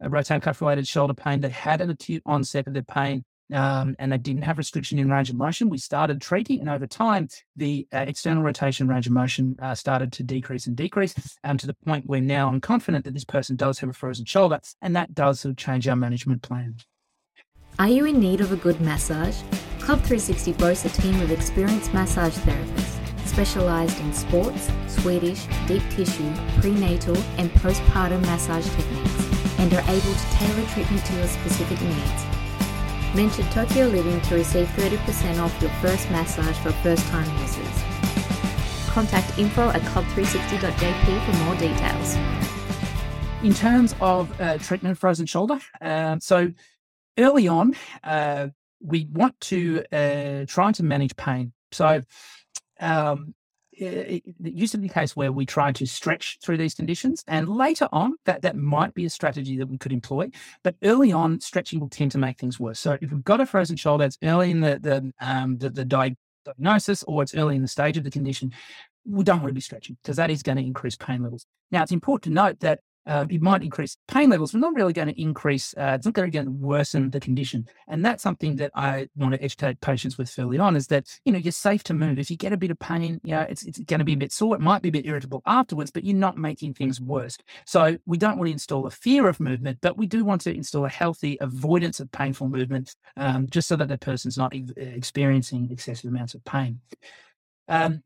a 0.00 0.08
rotator 0.08 0.42
cuff 0.42 0.60
related 0.60 0.86
shoulder 0.86 1.14
pain. 1.14 1.40
They 1.40 1.48
had 1.48 1.80
an 1.80 1.90
acute 1.90 2.22
onset 2.24 2.66
of 2.66 2.74
their 2.74 2.82
pain 2.82 3.24
um, 3.52 3.96
and 3.98 4.12
they 4.12 4.18
didn't 4.18 4.42
have 4.42 4.58
restriction 4.58 4.98
in 4.98 5.10
range 5.10 5.30
of 5.30 5.36
motion. 5.36 5.68
We 5.68 5.78
started 5.78 6.20
treating, 6.20 6.60
and 6.60 6.68
over 6.68 6.86
time, 6.86 7.28
the 7.56 7.86
uh, 7.92 8.04
external 8.06 8.42
rotation 8.42 8.88
range 8.88 9.06
of 9.06 9.12
motion 9.12 9.56
uh, 9.60 9.74
started 9.74 10.12
to 10.14 10.22
decrease 10.22 10.66
and 10.66 10.76
decrease 10.76 11.14
um, 11.44 11.56
to 11.58 11.66
the 11.66 11.74
point 11.74 12.06
where 12.06 12.20
now 12.20 12.48
I'm 12.48 12.60
confident 12.60 13.04
that 13.04 13.14
this 13.14 13.24
person 13.24 13.56
does 13.56 13.78
have 13.80 13.90
a 13.90 13.94
frozen 13.94 14.24
shoulder, 14.24 14.60
and 14.82 14.94
that 14.96 15.14
does 15.14 15.40
sort 15.40 15.50
of 15.50 15.56
change 15.56 15.88
our 15.88 15.96
management 15.96 16.42
plan. 16.42 16.76
Are 17.78 17.88
you 17.88 18.04
in 18.06 18.18
need 18.18 18.40
of 18.40 18.52
a 18.52 18.56
good 18.56 18.80
massage? 18.80 19.40
Club 19.78 20.00
360 20.00 20.52
boasts 20.54 20.84
a 20.84 21.00
team 21.00 21.20
of 21.20 21.30
experienced 21.30 21.94
massage 21.94 22.36
therapists 22.38 22.96
specialized 23.24 24.00
in 24.00 24.12
sports, 24.12 24.70
Swedish, 24.88 25.46
deep 25.66 25.82
tissue, 25.90 26.32
prenatal, 26.60 27.16
and 27.36 27.50
postpartum 27.52 28.20
massage 28.22 28.66
techniques, 28.74 29.58
and 29.58 29.72
are 29.74 29.82
able 29.82 30.14
to 30.14 30.30
tailor 30.32 30.66
treatment 30.68 31.04
to 31.04 31.14
your 31.14 31.26
specific 31.28 31.80
needs 31.82 32.37
Mention 33.14 33.48
Tokyo 33.50 33.86
Living 33.86 34.20
to 34.20 34.34
receive 34.34 34.66
30% 34.68 35.42
off 35.42 35.62
your 35.62 35.70
first 35.80 36.10
massage 36.10 36.56
for 36.58 36.72
first 36.72 37.06
time 37.06 37.26
users. 37.40 37.82
Contact 38.88 39.38
info 39.38 39.70
at 39.70 39.80
club360.jp 39.82 41.24
for 41.24 41.44
more 41.44 41.54
details. 41.56 42.16
In 43.42 43.54
terms 43.54 43.94
of 44.02 44.38
uh, 44.40 44.58
treatment 44.58 44.92
of 44.92 44.98
frozen 44.98 45.24
shoulder, 45.24 45.58
uh, 45.80 46.18
so 46.20 46.52
early 47.18 47.48
on, 47.48 47.74
uh, 48.04 48.48
we 48.80 49.08
want 49.10 49.40
to 49.40 49.84
uh, 49.90 50.44
try 50.46 50.72
to 50.72 50.82
manage 50.82 51.16
pain. 51.16 51.52
So 51.72 52.02
um, 52.78 53.34
it, 53.80 54.22
it 54.44 54.54
used 54.54 54.72
to 54.72 54.78
be 54.78 54.88
the 54.88 54.94
case 54.94 55.16
where 55.16 55.32
we 55.32 55.46
tried 55.46 55.74
to 55.76 55.86
stretch 55.86 56.38
through 56.42 56.56
these 56.56 56.74
conditions, 56.74 57.24
and 57.26 57.48
later 57.48 57.88
on, 57.92 58.14
that 58.24 58.42
that 58.42 58.56
might 58.56 58.94
be 58.94 59.04
a 59.04 59.10
strategy 59.10 59.56
that 59.58 59.68
we 59.68 59.78
could 59.78 59.92
employ. 59.92 60.30
But 60.62 60.76
early 60.82 61.12
on, 61.12 61.40
stretching 61.40 61.80
will 61.80 61.88
tend 61.88 62.12
to 62.12 62.18
make 62.18 62.38
things 62.38 62.60
worse. 62.60 62.80
So 62.80 62.98
if 63.00 63.10
we've 63.10 63.24
got 63.24 63.40
a 63.40 63.46
frozen 63.46 63.76
shoulder, 63.76 64.04
it's 64.04 64.18
early 64.22 64.50
in 64.50 64.60
the 64.60 64.78
the 64.78 65.12
um, 65.20 65.58
the, 65.58 65.70
the 65.70 65.84
diagnosis, 65.84 67.02
or 67.04 67.22
it's 67.22 67.34
early 67.34 67.56
in 67.56 67.62
the 67.62 67.68
stage 67.68 67.96
of 67.96 68.04
the 68.04 68.10
condition. 68.10 68.52
We 69.04 69.24
don't 69.24 69.40
want 69.40 69.48
to 69.48 69.54
be 69.54 69.60
stretching 69.60 69.96
because 70.02 70.16
that 70.16 70.30
is 70.30 70.42
going 70.42 70.58
to 70.58 70.64
increase 70.64 70.96
pain 70.96 71.22
levels. 71.22 71.46
Now, 71.70 71.82
it's 71.82 71.92
important 71.92 72.24
to 72.24 72.30
note 72.30 72.60
that 72.60 72.80
uh, 73.08 73.26
it 73.30 73.40
might 73.40 73.62
increase 73.62 73.96
pain 74.06 74.28
levels, 74.28 74.52
but 74.52 74.60
not 74.60 74.74
really 74.74 74.92
going 74.92 75.08
to 75.08 75.20
increase, 75.20 75.74
uh, 75.78 75.92
it's 75.96 76.04
not 76.04 76.14
going 76.14 76.30
to 76.30 76.42
worsen 76.50 77.10
the 77.10 77.18
condition. 77.18 77.66
And 77.88 78.04
that's 78.04 78.22
something 78.22 78.56
that 78.56 78.70
I 78.74 79.08
want 79.16 79.34
to 79.34 79.42
educate 79.42 79.80
patients 79.80 80.18
with 80.18 80.28
fairly 80.28 80.58
on 80.58 80.76
is 80.76 80.88
that, 80.88 81.06
you 81.24 81.32
know, 81.32 81.38
you're 81.38 81.52
safe 81.52 81.82
to 81.84 81.94
move. 81.94 82.18
If 82.18 82.30
you 82.30 82.36
get 82.36 82.52
a 82.52 82.56
bit 82.56 82.70
of 82.70 82.78
pain, 82.78 83.20
you 83.24 83.32
know, 83.32 83.46
it's, 83.48 83.64
it's 83.64 83.78
going 83.80 83.98
to 84.00 84.04
be 84.04 84.12
a 84.12 84.16
bit 84.16 84.32
sore. 84.32 84.54
It 84.54 84.60
might 84.60 84.82
be 84.82 84.90
a 84.90 84.92
bit 84.92 85.06
irritable 85.06 85.42
afterwards, 85.46 85.90
but 85.90 86.04
you're 86.04 86.16
not 86.16 86.36
making 86.36 86.74
things 86.74 87.00
worse. 87.00 87.38
So 87.64 87.96
we 88.06 88.18
don't 88.18 88.36
want 88.36 88.48
to 88.48 88.52
install 88.52 88.86
a 88.86 88.90
fear 88.90 89.26
of 89.26 89.40
movement, 89.40 89.78
but 89.80 89.96
we 89.96 90.06
do 90.06 90.24
want 90.24 90.42
to 90.42 90.54
install 90.54 90.84
a 90.84 90.90
healthy 90.90 91.38
avoidance 91.40 92.00
of 92.00 92.12
painful 92.12 92.48
movement 92.48 92.94
um, 93.16 93.48
just 93.48 93.68
so 93.68 93.76
that 93.76 93.88
the 93.88 93.98
person's 93.98 94.36
not 94.36 94.54
e- 94.54 94.66
experiencing 94.76 95.68
excessive 95.70 96.10
amounts 96.10 96.34
of 96.34 96.44
pain. 96.44 96.80
Um, 97.68 98.02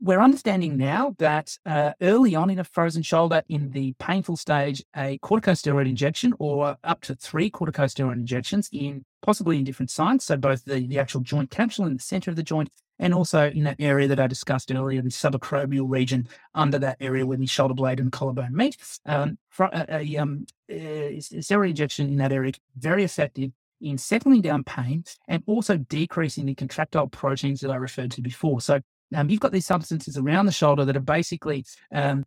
we're 0.00 0.20
understanding 0.20 0.76
now 0.76 1.14
that 1.18 1.56
uh, 1.64 1.92
early 2.00 2.34
on 2.34 2.50
in 2.50 2.58
a 2.58 2.64
frozen 2.64 3.02
shoulder, 3.02 3.42
in 3.48 3.70
the 3.70 3.94
painful 3.98 4.36
stage, 4.36 4.84
a 4.94 5.18
corticosteroid 5.18 5.88
injection 5.88 6.34
or 6.38 6.76
up 6.84 7.00
to 7.02 7.14
three 7.14 7.50
corticosteroid 7.50 8.12
injections 8.12 8.68
in 8.72 9.04
possibly 9.22 9.58
in 9.58 9.64
different 9.64 9.90
sites, 9.90 10.26
so 10.26 10.36
both 10.36 10.64
the, 10.64 10.86
the 10.86 10.98
actual 10.98 11.20
joint 11.20 11.50
capsule 11.50 11.86
in 11.86 11.94
the 11.94 12.02
center 12.02 12.30
of 12.30 12.36
the 12.36 12.42
joint 12.42 12.70
and 12.98 13.12
also 13.12 13.50
in 13.50 13.64
that 13.64 13.76
area 13.78 14.08
that 14.08 14.20
I 14.20 14.26
discussed 14.26 14.72
earlier, 14.72 15.02
the 15.02 15.10
subacromial 15.10 15.90
region 15.90 16.28
under 16.54 16.78
that 16.78 16.96
area 17.00 17.26
where 17.26 17.36
the 17.36 17.46
shoulder 17.46 17.74
blade 17.74 18.00
and 18.00 18.12
collarbone 18.12 18.54
meet. 18.54 18.76
Um, 19.04 19.38
a, 19.58 19.96
a, 19.96 20.16
um, 20.16 20.46
a 20.68 21.18
steroid 21.18 21.70
injection 21.70 22.08
in 22.08 22.16
that 22.16 22.32
area 22.32 22.52
very 22.76 23.04
effective 23.04 23.50
in 23.80 23.98
settling 23.98 24.40
down 24.40 24.64
pain 24.64 25.04
and 25.28 25.42
also 25.46 25.76
decreasing 25.76 26.46
the 26.46 26.54
contractile 26.54 27.08
proteins 27.08 27.60
that 27.60 27.70
I 27.70 27.76
referred 27.76 28.10
to 28.12 28.22
before. 28.22 28.60
So 28.60 28.80
um, 29.14 29.30
you've 29.30 29.40
got 29.40 29.52
these 29.52 29.66
substances 29.66 30.16
around 30.16 30.46
the 30.46 30.52
shoulder 30.52 30.84
that 30.84 30.96
are 30.96 31.00
basically 31.00 31.64
um, 31.92 32.24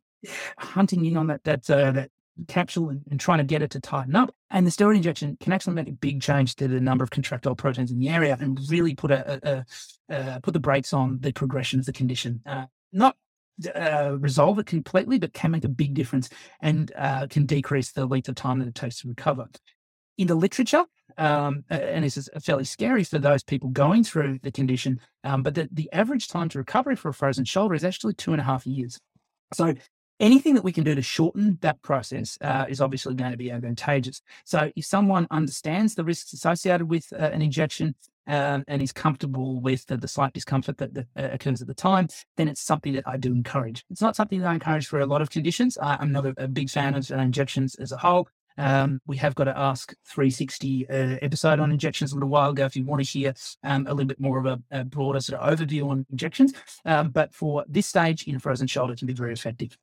hunting 0.57 1.05
in 1.05 1.17
on 1.17 1.27
that 1.27 1.43
that 1.43 1.69
uh, 1.69 1.91
that 1.91 2.11
capsule 2.47 2.89
and, 2.89 3.01
and, 3.11 3.19
trying 3.19 3.39
to 3.39 3.43
get 3.43 3.61
it 3.61 3.71
to 3.71 3.81
tighten 3.81 4.15
up. 4.15 4.33
And 4.49 4.65
the 4.65 4.71
steroid 4.71 4.95
injection 4.95 5.37
can 5.41 5.51
actually 5.51 5.73
make 5.73 5.89
a 5.89 5.93
big 5.93 6.21
change 6.21 6.55
to 6.55 6.69
the 6.69 6.79
number 6.79 7.03
of 7.03 7.09
contractile 7.09 7.55
proteins 7.55 7.91
in 7.91 7.99
the 7.99 8.07
area 8.07 8.37
and 8.39 8.57
really 8.69 8.95
put 8.95 9.11
a, 9.11 9.39
a, 9.43 9.65
a 10.09 10.15
uh, 10.15 10.39
put 10.39 10.53
the 10.53 10.59
brakes 10.59 10.93
on 10.93 11.19
the 11.19 11.33
progression 11.33 11.79
of 11.79 11.85
the 11.85 11.93
condition. 11.93 12.41
Uh, 12.45 12.65
not 12.93 13.17
uh, 13.75 14.15
resolve 14.19 14.57
it 14.59 14.65
completely, 14.65 15.19
but 15.19 15.33
can 15.33 15.51
make 15.51 15.65
a 15.65 15.69
big 15.69 15.93
difference 15.93 16.29
and 16.61 16.91
uh, 16.97 17.27
can 17.29 17.45
decrease 17.45 17.91
the 17.91 18.05
length 18.05 18.29
of 18.29 18.35
time 18.35 18.59
that 18.59 18.67
it 18.67 18.75
takes 18.75 19.01
to 19.01 19.07
recover. 19.07 19.47
In 20.17 20.27
the 20.27 20.35
literature, 20.35 20.85
um, 21.19 21.65
and 21.69 22.03
this 22.03 22.17
is 22.17 22.29
fairly 22.41 22.63
scary 22.63 23.03
for 23.03 23.19
those 23.19 23.43
people 23.43 23.69
going 23.69 24.03
through 24.03 24.39
the 24.41 24.51
condition. 24.51 24.99
Um, 25.23 25.43
but 25.43 25.53
the, 25.53 25.67
the 25.71 25.91
average 25.91 26.29
time 26.29 26.49
to 26.49 26.58
recovery 26.58 26.95
for 26.95 27.10
a 27.10 27.13
frozen 27.13 27.45
shoulder 27.45 27.75
is 27.75 27.84
actually 27.84 28.13
two 28.13 28.32
and 28.32 28.39
a 28.39 28.45
half 28.45 28.65
years. 28.65 28.97
So 29.53 29.73
anything 30.19 30.55
that 30.55 30.63
we 30.63 30.71
can 30.71 30.86
do 30.86 30.95
to 30.95 31.01
shorten 31.01 31.58
that 31.62 31.82
process 31.82 32.38
uh, 32.41 32.65
is 32.69 32.79
obviously 32.79 33.15
going 33.15 33.32
to 33.32 33.38
be 33.38 33.51
advantageous. 33.51 34.21
So 34.45 34.71
if 34.75 34.86
someone 34.86 35.27
understands 35.29 35.95
the 35.95 36.05
risks 36.05 36.32
associated 36.32 36.89
with 36.89 37.12
uh, 37.12 37.17
an 37.17 37.41
injection 37.41 37.95
um, 38.27 38.63
and 38.67 38.82
is 38.82 38.93
comfortable 38.93 39.60
with 39.60 39.86
the, 39.88 39.97
the 39.97 40.08
slight 40.08 40.32
discomfort 40.32 40.77
that, 40.77 40.93
that 40.93 41.08
uh, 41.17 41.29
occurs 41.34 41.62
at 41.62 41.67
the 41.67 41.73
time, 41.73 42.08
then 42.38 42.47
it's 42.47 42.62
something 42.62 42.93
that 42.93 43.08
I 43.08 43.17
do 43.17 43.34
encourage. 43.34 43.84
It's 43.89 44.01
not 44.01 44.15
something 44.15 44.39
that 44.39 44.47
I 44.47 44.53
encourage 44.53 44.88
for 44.88 45.01
a 45.01 45.05
lot 45.05 45.21
of 45.21 45.29
conditions. 45.29 45.77
I, 45.82 46.01
am 46.01 46.13
not 46.13 46.25
a, 46.25 46.34
a, 46.38 46.47
big 46.47 46.69
fan 46.69 46.95
of 46.95 47.10
injections 47.12 47.75
as 47.75 47.91
a 47.91 47.97
whole. 47.97 48.27
Um, 48.60 49.00
we 49.08 49.15
have 49.17 49.36
got 49.36 49.45
to 49.45 49.58
ask 49.58 49.95
360 50.06 50.89
uh, 50.89 50.93
episode 51.22 51.62
on 51.62 51.72
injections 51.72 52.12
a 52.12 52.15
little 52.15 52.30
while 52.30 52.50
ago 52.50 52.65
if 52.65 52.76
you 52.76 52.84
want 52.84 53.04
to 53.04 53.10
hear 53.10 53.34
um, 53.63 53.88
a 53.88 53.93
little 53.93 54.08
bit 54.08 54.19
more 54.19 54.38
of 54.38 54.45
a, 54.45 54.60
a 54.69 54.84
broader 54.84 55.22
sort 55.22 55.39
of 55.41 55.58
overview 55.58 55.89
on 55.89 56.06
injections. 56.12 56.54
Um, 56.86 57.10
but 57.10 57.34
for 57.34 57.63
this 57.69 57.88
stage 57.88 58.28
in 58.28 58.38
frozen 58.38 58.67
shoulder, 58.67 58.95
can 58.95 59.08
be 59.08 59.13
very 59.13 59.32
effective. 59.32 59.78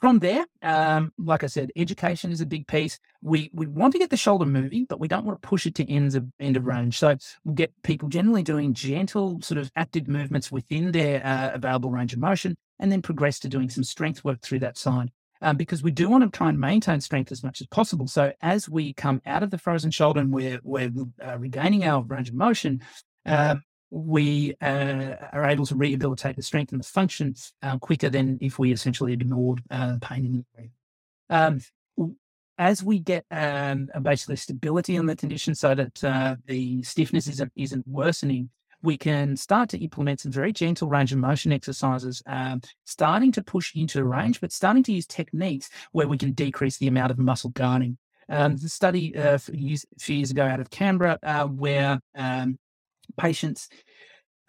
From 0.00 0.18
there, 0.18 0.46
um, 0.62 1.12
like 1.18 1.44
I 1.44 1.46
said, 1.46 1.70
education 1.76 2.32
is 2.32 2.40
a 2.40 2.46
big 2.46 2.66
piece. 2.66 2.98
We 3.20 3.50
we 3.52 3.66
want 3.66 3.92
to 3.92 3.98
get 3.98 4.10
the 4.10 4.16
shoulder 4.16 4.46
moving, 4.46 4.86
but 4.88 4.98
we 4.98 5.08
don't 5.08 5.24
want 5.26 5.40
to 5.40 5.46
push 5.46 5.66
it 5.66 5.74
to 5.76 5.88
ends 5.92 6.14
of 6.14 6.26
end 6.40 6.56
of 6.56 6.64
range. 6.64 6.98
So 6.98 7.14
we'll 7.44 7.54
get 7.54 7.70
people 7.82 8.08
generally 8.08 8.42
doing 8.42 8.72
gentle, 8.72 9.40
sort 9.42 9.58
of 9.58 9.70
active 9.76 10.08
movements 10.08 10.50
within 10.50 10.90
their 10.90 11.24
uh, 11.24 11.50
available 11.52 11.90
range 11.90 12.14
of 12.14 12.18
motion, 12.18 12.56
and 12.80 12.90
then 12.90 13.02
progress 13.02 13.38
to 13.40 13.48
doing 13.48 13.68
some 13.68 13.84
strength 13.84 14.24
work 14.24 14.40
through 14.40 14.60
that 14.60 14.78
side 14.78 15.12
um, 15.42 15.56
because 15.56 15.82
we 15.82 15.90
do 15.90 16.08
want 16.08 16.24
to 16.24 16.30
try 16.30 16.48
and 16.48 16.58
maintain 16.58 17.00
strength 17.00 17.32
as 17.32 17.42
much 17.42 17.60
as 17.60 17.66
possible. 17.66 18.06
So 18.06 18.32
as 18.40 18.68
we 18.68 18.94
come 18.94 19.20
out 19.26 19.42
of 19.42 19.50
the 19.50 19.58
frozen 19.58 19.90
shoulder 19.90 20.20
and 20.20 20.32
we're, 20.32 20.60
we're 20.62 20.92
uh, 21.22 21.36
regaining 21.38 21.84
our 21.84 22.02
range 22.02 22.28
of 22.28 22.34
motion, 22.34 22.80
uh, 23.26 23.56
we 23.90 24.54
uh, 24.62 25.16
are 25.32 25.44
able 25.44 25.66
to 25.66 25.74
rehabilitate 25.74 26.36
the 26.36 26.42
strength 26.42 26.72
and 26.72 26.80
the 26.82 26.88
function 26.88 27.34
uh, 27.62 27.76
quicker 27.78 28.08
than 28.08 28.38
if 28.40 28.58
we 28.58 28.72
essentially 28.72 29.12
ignored 29.12 29.62
uh, 29.70 29.96
pain 30.00 30.24
in 30.24 30.32
the 30.32 30.44
area. 30.56 30.70
Um, 31.28 31.60
as 32.58 32.82
we 32.82 33.00
get 33.00 33.24
um, 33.30 33.88
basically 34.02 34.36
stability 34.36 34.96
on 34.96 35.06
the 35.06 35.16
condition 35.16 35.54
so 35.54 35.74
that 35.74 36.04
uh, 36.04 36.36
the 36.46 36.82
stiffness 36.82 37.26
isn't, 37.26 37.52
isn't 37.56 37.86
worsening, 37.88 38.48
we 38.82 38.96
can 38.96 39.36
start 39.36 39.68
to 39.70 39.78
implement 39.78 40.20
some 40.20 40.32
very 40.32 40.52
gentle 40.52 40.88
range 40.88 41.12
of 41.12 41.18
motion 41.18 41.52
exercises, 41.52 42.22
um, 42.26 42.60
starting 42.84 43.32
to 43.32 43.42
push 43.42 43.74
into 43.74 43.98
the 43.98 44.04
range, 44.04 44.40
but 44.40 44.52
starting 44.52 44.82
to 44.84 44.92
use 44.92 45.06
techniques 45.06 45.70
where 45.92 46.08
we 46.08 46.18
can 46.18 46.32
decrease 46.32 46.78
the 46.78 46.88
amount 46.88 47.10
of 47.10 47.18
muscle 47.18 47.50
guarding. 47.50 47.98
Um, 48.28 48.56
the 48.56 48.68
study 48.68 49.16
uh, 49.16 49.34
a 49.34 49.38
few 49.38 49.78
years 50.06 50.30
ago 50.30 50.46
out 50.46 50.60
of 50.60 50.70
Canberra, 50.70 51.18
uh, 51.22 51.46
where 51.46 52.00
um, 52.14 52.58
patients 53.18 53.68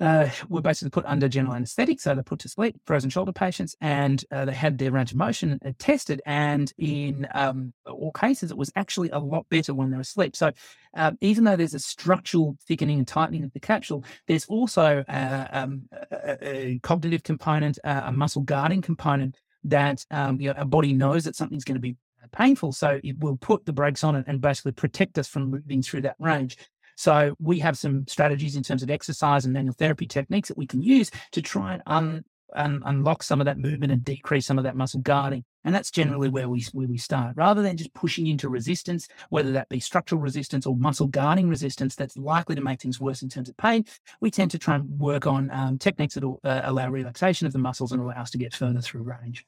uh, 0.03 0.29
were 0.49 0.61
basically 0.61 0.89
put 0.89 1.05
under 1.05 1.29
general 1.29 1.55
anesthetic. 1.55 2.01
So 2.01 2.13
they're 2.13 2.23
put 2.23 2.39
to 2.39 2.49
sleep, 2.49 2.75
frozen 2.85 3.09
shoulder 3.09 3.31
patients, 3.31 3.75
and 3.79 4.23
uh, 4.31 4.43
they 4.45 4.53
had 4.53 4.77
their 4.77 4.91
range 4.91 5.11
of 5.11 5.17
motion 5.17 5.59
uh, 5.65 5.71
tested. 5.79 6.21
And 6.25 6.71
in 6.77 7.25
um, 7.33 7.73
all 7.85 8.11
cases, 8.11 8.51
it 8.51 8.57
was 8.57 8.69
actually 8.75 9.09
a 9.11 9.19
lot 9.19 9.47
better 9.49 9.73
when 9.73 9.91
they 9.91 9.95
were 9.95 10.01
asleep. 10.01 10.35
So 10.35 10.51
um, 10.95 11.17
even 11.21 11.45
though 11.45 11.55
there's 11.55 11.73
a 11.73 11.79
structural 11.79 12.57
thickening 12.67 12.97
and 12.97 13.07
tightening 13.07 13.45
of 13.45 13.53
the 13.53 13.61
capsule, 13.61 14.03
there's 14.27 14.45
also 14.45 15.05
uh, 15.07 15.47
um, 15.51 15.83
a, 16.11 16.37
a, 16.41 16.79
cognitive 16.79 17.23
component, 17.23 17.79
uh, 17.85 18.01
a 18.05 18.11
muscle 18.11 18.41
guarding 18.41 18.81
component 18.81 19.37
that 19.63 20.05
um, 20.11 20.41
you 20.41 20.49
know, 20.49 20.59
our 20.59 20.65
body 20.65 20.91
knows 20.91 21.23
that 21.23 21.37
something's 21.37 21.63
going 21.63 21.75
to 21.75 21.81
be 21.81 21.95
painful. 22.33 22.73
So 22.73 22.99
it 23.03 23.19
will 23.19 23.37
put 23.37 23.65
the 23.65 23.73
brakes 23.73 24.03
on 24.03 24.15
it 24.15 24.25
and 24.27 24.41
basically 24.41 24.73
protect 24.73 25.17
us 25.17 25.27
from 25.27 25.49
moving 25.49 25.81
through 25.81 26.01
that 26.01 26.15
range. 26.19 26.57
So 26.95 27.35
we 27.39 27.59
have 27.59 27.77
some 27.77 28.07
strategies 28.07 28.55
in 28.55 28.63
terms 28.63 28.83
of 28.83 28.89
exercise 28.89 29.45
and 29.45 29.53
manual 29.53 29.73
therapy 29.73 30.05
techniques 30.05 30.49
that 30.49 30.57
we 30.57 30.67
can 30.67 30.81
use 30.81 31.11
to 31.31 31.41
try 31.41 31.73
and 31.73 31.83
un, 31.87 32.23
un, 32.55 32.81
unlock 32.85 33.23
some 33.23 33.41
of 33.41 33.45
that 33.45 33.57
movement 33.57 33.91
and 33.91 34.03
decrease 34.03 34.45
some 34.45 34.57
of 34.57 34.63
that 34.63 34.75
muscle 34.75 35.01
guarding. 35.01 35.43
And 35.65 35.73
that's 35.73 35.91
generally 35.91 36.27
where 36.27 36.49
we 36.49 36.65
where 36.73 36.87
we 36.87 36.97
start, 36.97 37.37
rather 37.37 37.61
than 37.61 37.77
just 37.77 37.93
pushing 37.93 38.27
into 38.27 38.49
resistance, 38.49 39.07
whether 39.29 39.53
that 39.53 39.69
be 39.69 39.79
structural 39.79 40.19
resistance 40.19 40.65
or 40.65 40.75
muscle 40.75 41.07
guarding 41.07 41.47
resistance, 41.47 41.95
that's 41.95 42.17
likely 42.17 42.55
to 42.55 42.61
make 42.61 42.81
things 42.81 42.99
worse 42.99 43.21
in 43.21 43.29
terms 43.29 43.47
of 43.47 43.55
pain. 43.55 43.85
We 44.19 44.29
tend 44.29 44.51
to 44.51 44.59
try 44.59 44.75
and 44.75 44.99
work 44.99 45.25
on 45.25 45.49
um, 45.51 45.77
techniques 45.77 46.15
that 46.15 46.25
uh, 46.25 46.61
allow 46.65 46.89
relaxation 46.89 47.47
of 47.47 47.53
the 47.53 47.59
muscles 47.59 47.93
and 47.93 48.01
allow 48.01 48.21
us 48.21 48.31
to 48.31 48.37
get 48.37 48.53
further 48.53 48.81
through 48.81 49.03
range. 49.03 49.45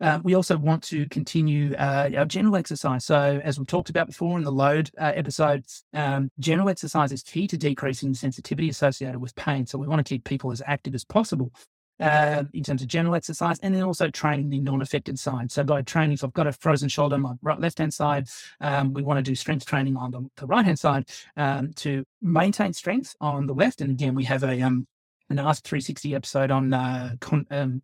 Uh, 0.00 0.20
we 0.22 0.34
also 0.34 0.56
want 0.56 0.82
to 0.84 1.06
continue 1.08 1.74
uh, 1.74 2.10
our 2.16 2.24
general 2.24 2.56
exercise. 2.56 3.04
So, 3.04 3.40
as 3.42 3.58
we 3.58 3.64
talked 3.64 3.90
about 3.90 4.06
before 4.06 4.38
in 4.38 4.44
the 4.44 4.52
load 4.52 4.90
uh, 4.98 5.12
episode, 5.14 5.64
um, 5.92 6.30
general 6.38 6.68
exercise 6.68 7.10
is 7.10 7.22
key 7.22 7.48
to 7.48 7.56
decreasing 7.56 8.10
the 8.10 8.18
sensitivity 8.18 8.68
associated 8.68 9.20
with 9.20 9.34
pain. 9.34 9.66
So, 9.66 9.78
we 9.78 9.88
want 9.88 10.04
to 10.04 10.08
keep 10.08 10.24
people 10.24 10.52
as 10.52 10.62
active 10.66 10.94
as 10.94 11.04
possible 11.04 11.52
uh, 11.98 12.44
in 12.54 12.62
terms 12.62 12.80
of 12.80 12.86
general 12.88 13.16
exercise, 13.16 13.58
and 13.60 13.74
then 13.74 13.82
also 13.82 14.08
training 14.08 14.50
the 14.50 14.60
non-affected 14.60 15.18
side. 15.18 15.50
So, 15.50 15.64
by 15.64 15.82
training, 15.82 16.12
if 16.12 16.22
I've 16.22 16.32
got 16.32 16.46
a 16.46 16.52
frozen 16.52 16.88
shoulder 16.88 17.16
on 17.16 17.22
my 17.22 17.34
right 17.42 17.60
left-hand 17.60 17.92
side, 17.92 18.28
um, 18.60 18.92
we 18.92 19.02
want 19.02 19.18
to 19.18 19.28
do 19.28 19.34
strength 19.34 19.66
training 19.66 19.96
on 19.96 20.12
the, 20.12 20.24
the 20.36 20.46
right-hand 20.46 20.78
side 20.78 21.08
um, 21.36 21.72
to 21.74 22.04
maintain 22.22 22.72
strength 22.72 23.16
on 23.20 23.46
the 23.46 23.54
left. 23.54 23.80
And 23.80 23.90
again, 23.90 24.14
we 24.14 24.24
have 24.24 24.44
a 24.44 24.62
um, 24.62 24.86
an 25.30 25.38
Ask 25.38 25.64
360 25.64 26.14
episode 26.14 26.50
on 26.50 26.72
uh, 26.72 27.16
con- 27.20 27.46
um, 27.50 27.82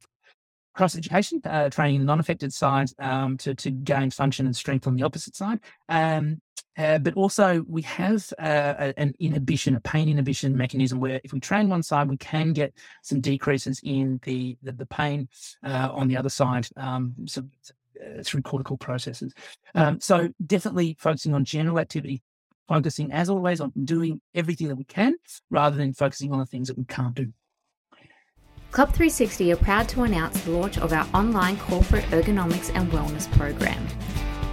cross 0.75 0.97
education, 0.97 1.41
uh, 1.45 1.71
training 1.71 2.01
the 2.01 2.07
non-affected 2.07 2.53
side 2.53 2.91
um, 2.99 3.37
to, 3.39 3.55
to 3.55 3.71
gain 3.71 4.11
function 4.11 4.47
and 4.47 4.57
strength 4.57 4.87
on 4.87 4.97
the 4.97 5.03
opposite 5.03 5.37
side. 5.37 5.61
Um, 5.89 6.41
uh, 6.77 6.99
but 6.99 7.15
also 7.15 7.65
we 7.69 7.83
have 7.83 8.33
uh, 8.39 8.93
an 8.97 9.15
inhibition, 9.21 9.77
a 9.77 9.81
pain 9.81 10.09
inhibition 10.09 10.57
mechanism 10.57 10.99
where 10.99 11.21
if 11.23 11.33
we 11.33 11.39
train 11.39 11.69
one 11.69 11.83
side, 11.83 12.09
we 12.09 12.17
can 12.17 12.53
get 12.53 12.75
some 13.03 13.21
decreases 13.21 13.81
in 13.85 14.21
the 14.25 14.57
the, 14.63 14.73
the 14.73 14.87
pain 14.87 15.29
uh, 15.63 15.89
on 15.93 16.09
the 16.09 16.17
other 16.17 16.29
side 16.29 16.67
um, 16.77 17.15
so, 17.27 17.43
uh, 18.05 18.23
through 18.25 18.43
cortical 18.43 18.77
processes. 18.77 19.33
Um, 19.77 20.01
so 20.01 20.31
definitely 20.45 20.97
focusing 20.99 21.33
on 21.33 21.45
general 21.45 21.79
activity, 21.79 22.23
focusing 22.69 23.13
as 23.13 23.31
always 23.31 23.61
on 23.61 23.73
doing 23.85 24.21
everything 24.35 24.67
that 24.69 24.77
we 24.77 24.85
can 24.85 25.15
rather 25.51 25.77
than 25.77 25.93
focusing 25.93 26.33
on 26.33 26.41
the 26.41 26.47
things 26.47 26.67
that 26.69 26.79
we 26.79 26.85
can't 26.85 27.15
do. 27.15 27.33
Club 28.75 28.89
360 28.89 29.53
are 29.53 29.57
proud 29.57 29.89
to 29.89 30.03
announce 30.03 30.41
the 30.41 30.51
launch 30.51 30.79
of 30.79 30.93
our 30.93 31.07
online 31.15 31.57
corporate 31.59 32.03
ergonomics 32.07 32.73
and 32.75 32.91
wellness 32.91 33.31
program. 33.39 33.87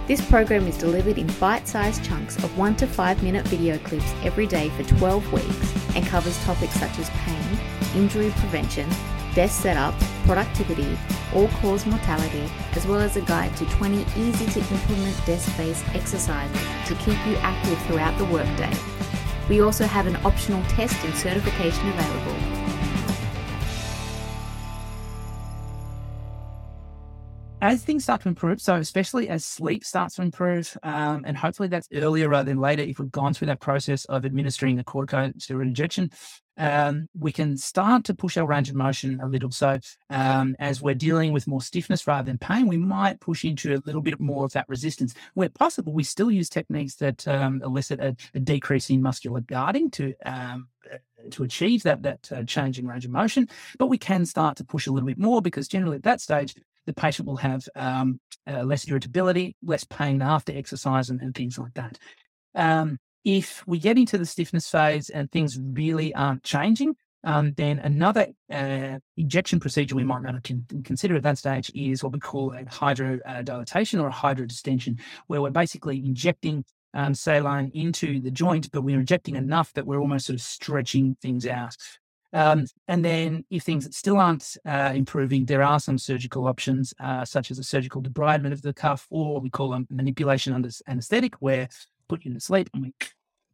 This 0.06 0.24
program 0.30 0.68
is 0.68 0.78
delivered 0.78 1.18
in 1.18 1.26
bite 1.40 1.66
sized 1.66 2.04
chunks 2.04 2.36
of 2.36 2.56
1 2.56 2.76
to 2.76 2.86
5 2.86 3.20
minute 3.24 3.44
video 3.48 3.78
clips 3.78 4.14
every 4.22 4.46
day 4.46 4.68
for 4.76 4.84
12 4.84 5.32
weeks 5.32 5.96
and 5.96 6.06
covers 6.06 6.38
topics 6.44 6.74
such 6.74 7.00
as 7.00 7.10
pain, 7.10 7.58
injury 7.96 8.30
prevention, 8.36 8.88
desk 9.34 9.60
setup, 9.60 9.92
productivity, 10.24 10.96
all 11.34 11.48
cause 11.60 11.84
mortality, 11.84 12.48
as 12.76 12.86
well 12.86 13.00
as 13.00 13.16
a 13.16 13.22
guide 13.22 13.56
to 13.56 13.64
20 13.70 14.06
easy 14.16 14.46
to 14.52 14.60
implement 14.72 15.26
desk 15.26 15.50
based 15.56 15.84
exercises 15.96 16.62
to 16.86 16.94
keep 16.94 17.18
you 17.26 17.34
active 17.38 17.76
throughout 17.86 18.16
the 18.18 18.24
workday. 18.26 18.72
We 19.48 19.62
also 19.62 19.84
have 19.84 20.06
an 20.06 20.14
optional 20.24 20.62
test 20.66 21.04
and 21.04 21.12
certification 21.16 21.88
available 21.88 22.61
as 27.62 27.84
things 27.84 28.02
start 28.02 28.20
to 28.22 28.28
improve, 28.28 28.60
so 28.60 28.74
especially 28.74 29.28
as 29.28 29.44
sleep 29.44 29.84
starts 29.84 30.16
to 30.16 30.22
improve, 30.22 30.76
um, 30.82 31.22
and 31.24 31.36
hopefully 31.36 31.68
that's 31.68 31.86
earlier 31.94 32.28
rather 32.28 32.50
than 32.50 32.58
later, 32.58 32.82
if 32.82 32.98
we've 32.98 33.12
gone 33.12 33.32
through 33.32 33.46
that 33.46 33.60
process 33.60 34.04
of 34.06 34.26
administering 34.26 34.74
the 34.74 34.82
corticosteroid 34.82 35.62
injection, 35.62 36.10
um, 36.58 37.06
we 37.16 37.30
can 37.30 37.56
start 37.56 38.02
to 38.04 38.14
push 38.14 38.36
our 38.36 38.46
range 38.46 38.68
of 38.68 38.74
motion 38.74 39.20
a 39.20 39.28
little. 39.28 39.52
So, 39.52 39.78
um, 40.10 40.56
as 40.58 40.82
we're 40.82 40.96
dealing 40.96 41.32
with 41.32 41.46
more 41.46 41.62
stiffness 41.62 42.04
rather 42.08 42.26
than 42.26 42.36
pain, 42.36 42.66
we 42.66 42.76
might 42.76 43.20
push 43.20 43.44
into 43.44 43.74
a 43.74 43.82
little 43.86 44.02
bit 44.02 44.18
more 44.18 44.44
of 44.44 44.52
that 44.54 44.68
resistance. 44.68 45.14
Where 45.34 45.48
possible, 45.48 45.92
we 45.92 46.02
still 46.02 46.32
use 46.32 46.48
techniques 46.48 46.96
that 46.96 47.26
um, 47.28 47.62
elicit 47.64 48.00
a, 48.00 48.16
a, 48.34 48.40
decrease 48.40 48.90
in 48.90 49.00
muscular 49.02 49.40
guarding 49.40 49.88
to 49.92 50.14
um, 50.26 50.66
to 51.30 51.44
achieve 51.44 51.84
that 51.84 52.02
that 52.02 52.32
uh, 52.32 52.42
change 52.42 52.80
in 52.80 52.88
range 52.88 53.04
of 53.04 53.12
motion, 53.12 53.48
but 53.78 53.86
we 53.86 53.98
can 53.98 54.26
start 54.26 54.56
to 54.56 54.64
push 54.64 54.88
a 54.88 54.92
little 54.92 55.06
bit 55.06 55.18
more 55.18 55.40
because 55.40 55.68
generally 55.68 55.96
at 55.96 56.02
that 56.02 56.20
stage 56.20 56.56
the 56.86 56.92
patient 56.92 57.26
will 57.26 57.36
have 57.36 57.68
um, 57.76 58.20
uh, 58.46 58.62
less 58.62 58.84
irritability, 58.84 59.56
less 59.62 59.84
pain 59.84 60.22
after 60.22 60.56
exercise, 60.56 61.10
and, 61.10 61.20
and 61.20 61.34
things 61.34 61.58
like 61.58 61.74
that. 61.74 61.98
Um, 62.54 62.98
if 63.24 63.66
we 63.66 63.78
get 63.78 63.98
into 63.98 64.18
the 64.18 64.26
stiffness 64.26 64.68
phase 64.68 65.08
and 65.08 65.30
things 65.30 65.58
really 65.58 66.14
aren't 66.14 66.42
changing, 66.42 66.96
um, 67.24 67.52
then 67.56 67.78
another 67.78 68.26
uh, 68.52 68.98
injection 69.16 69.60
procedure 69.60 69.94
we 69.94 70.04
might 70.04 70.22
not 70.22 70.42
consider 70.84 71.14
at 71.14 71.22
that 71.22 71.38
stage 71.38 71.70
is 71.74 72.02
what 72.02 72.12
we 72.12 72.18
call 72.18 72.52
a 72.52 72.64
hydrodilatation 72.64 74.02
or 74.02 74.08
a 74.08 74.12
hydrodistension, 74.12 74.98
where 75.28 75.40
we're 75.40 75.50
basically 75.50 75.98
injecting 75.98 76.64
um, 76.94 77.14
saline 77.14 77.70
into 77.74 78.20
the 78.20 78.30
joint, 78.30 78.70
but 78.72 78.82
we're 78.82 78.98
injecting 78.98 79.36
enough 79.36 79.72
that 79.74 79.86
we're 79.86 80.00
almost 80.00 80.26
sort 80.26 80.34
of 80.34 80.42
stretching 80.42 81.16
things 81.22 81.46
out. 81.46 81.76
Um, 82.32 82.66
and 82.88 83.04
then, 83.04 83.44
if 83.50 83.62
things 83.62 83.94
still 83.96 84.16
aren't 84.16 84.56
uh, 84.66 84.92
improving, 84.94 85.44
there 85.44 85.62
are 85.62 85.78
some 85.78 85.98
surgical 85.98 86.46
options, 86.46 86.94
uh, 86.98 87.24
such 87.24 87.50
as 87.50 87.58
a 87.58 87.64
surgical 87.64 88.02
debridement 88.02 88.52
of 88.52 88.62
the 88.62 88.72
cuff, 88.72 89.06
or 89.10 89.40
we 89.40 89.50
call 89.50 89.70
them 89.70 89.86
manipulation 89.90 90.52
under 90.52 90.70
anesthetic, 90.88 91.34
where 91.40 91.68
put 92.08 92.24
you 92.24 92.32
to 92.32 92.40
sleep 92.40 92.68
and 92.74 92.82
we 92.82 92.94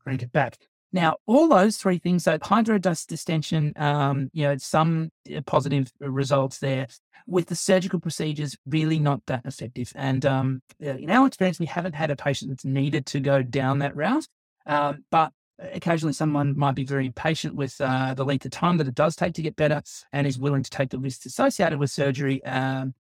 crank 0.03 0.23
it 0.23 0.33
back. 0.33 0.59
Now, 0.93 1.17
all 1.27 1.49
those 1.49 1.77
three 1.77 1.99
things, 1.99 2.25
so 2.25 2.39
hydrodust 2.39 3.09
distension, 3.09 3.73
um, 3.77 4.31
you 4.33 4.45
know, 4.45 4.57
some 4.57 5.11
uh, 5.35 5.41
positive 5.43 5.93
results 6.01 6.59
there. 6.59 6.87
With 7.27 7.49
the 7.49 7.57
surgical 7.57 8.01
procedures, 8.01 8.57
really 8.65 8.99
not 8.99 9.21
that 9.27 9.45
effective. 9.45 9.93
And 9.95 10.25
um, 10.25 10.63
in 10.81 11.11
our 11.11 11.27
experience, 11.27 11.61
we 11.61 11.67
haven't 11.67 11.95
had 11.95 12.11
a 12.11 12.17
patient 12.17 12.51
that's 12.51 12.65
needed 12.65 13.05
to 13.07 13.21
go 13.21 13.43
down 13.43 13.81
that 13.81 13.95
route. 13.95 14.27
Um, 14.65 15.05
but 15.11 15.33
occasionally 15.59 16.13
someone 16.13 16.57
might 16.57 16.75
be 16.75 16.85
very 16.85 17.07
impatient 17.07 17.55
with 17.55 17.81
uh, 17.81 18.15
the 18.15 18.25
length 18.25 18.45
of 18.45 18.51
time 18.51 18.77
that 18.77 18.89
it 18.89 18.95
does 18.95 19.17
take 19.17 19.35
to 19.35 19.43
get 19.43 19.57
better 19.57 19.83
and 20.13 20.27
is 20.27 20.39
willing 20.39 20.63
to 20.63 20.71
take 20.71 20.91
the 20.91 20.99
risks 20.99 21.27
associated 21.27 21.79
with 21.79 21.91
surgery 21.91 22.45
um, 22.45 22.95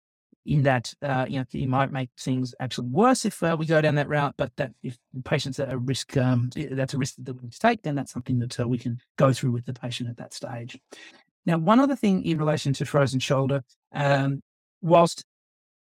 in 0.44 0.62
that 0.62 0.94
uh, 1.02 1.26
you 1.28 1.38
know 1.38 1.44
it 1.52 1.68
might 1.68 1.92
make 1.92 2.10
things 2.18 2.54
actually 2.58 2.88
worse 2.88 3.24
if 3.24 3.42
uh, 3.42 3.54
we 3.58 3.66
go 3.66 3.80
down 3.80 3.94
that 3.94 4.08
route 4.08 4.34
but 4.36 4.50
that 4.56 4.72
if 4.82 4.98
patients 5.24 5.60
are 5.60 5.66
at 5.66 5.80
risk 5.82 6.16
um, 6.16 6.50
that's 6.70 6.94
a 6.94 6.98
risk 6.98 7.14
that 7.18 7.34
we 7.34 7.42
need 7.42 7.52
to 7.52 7.58
take 7.58 7.82
then 7.82 7.94
that's 7.94 8.12
something 8.12 8.38
that 8.38 8.58
uh, 8.58 8.66
we 8.66 8.78
can 8.78 8.98
go 9.16 9.32
through 9.32 9.52
with 9.52 9.66
the 9.66 9.74
patient 9.74 10.08
at 10.08 10.16
that 10.16 10.32
stage. 10.32 10.78
Now 11.46 11.58
one 11.58 11.80
other 11.80 11.96
thing 11.96 12.24
in 12.24 12.38
relation 12.38 12.72
to 12.74 12.86
frozen 12.86 13.20
shoulder 13.20 13.62
um, 13.92 14.42
whilst 14.80 15.24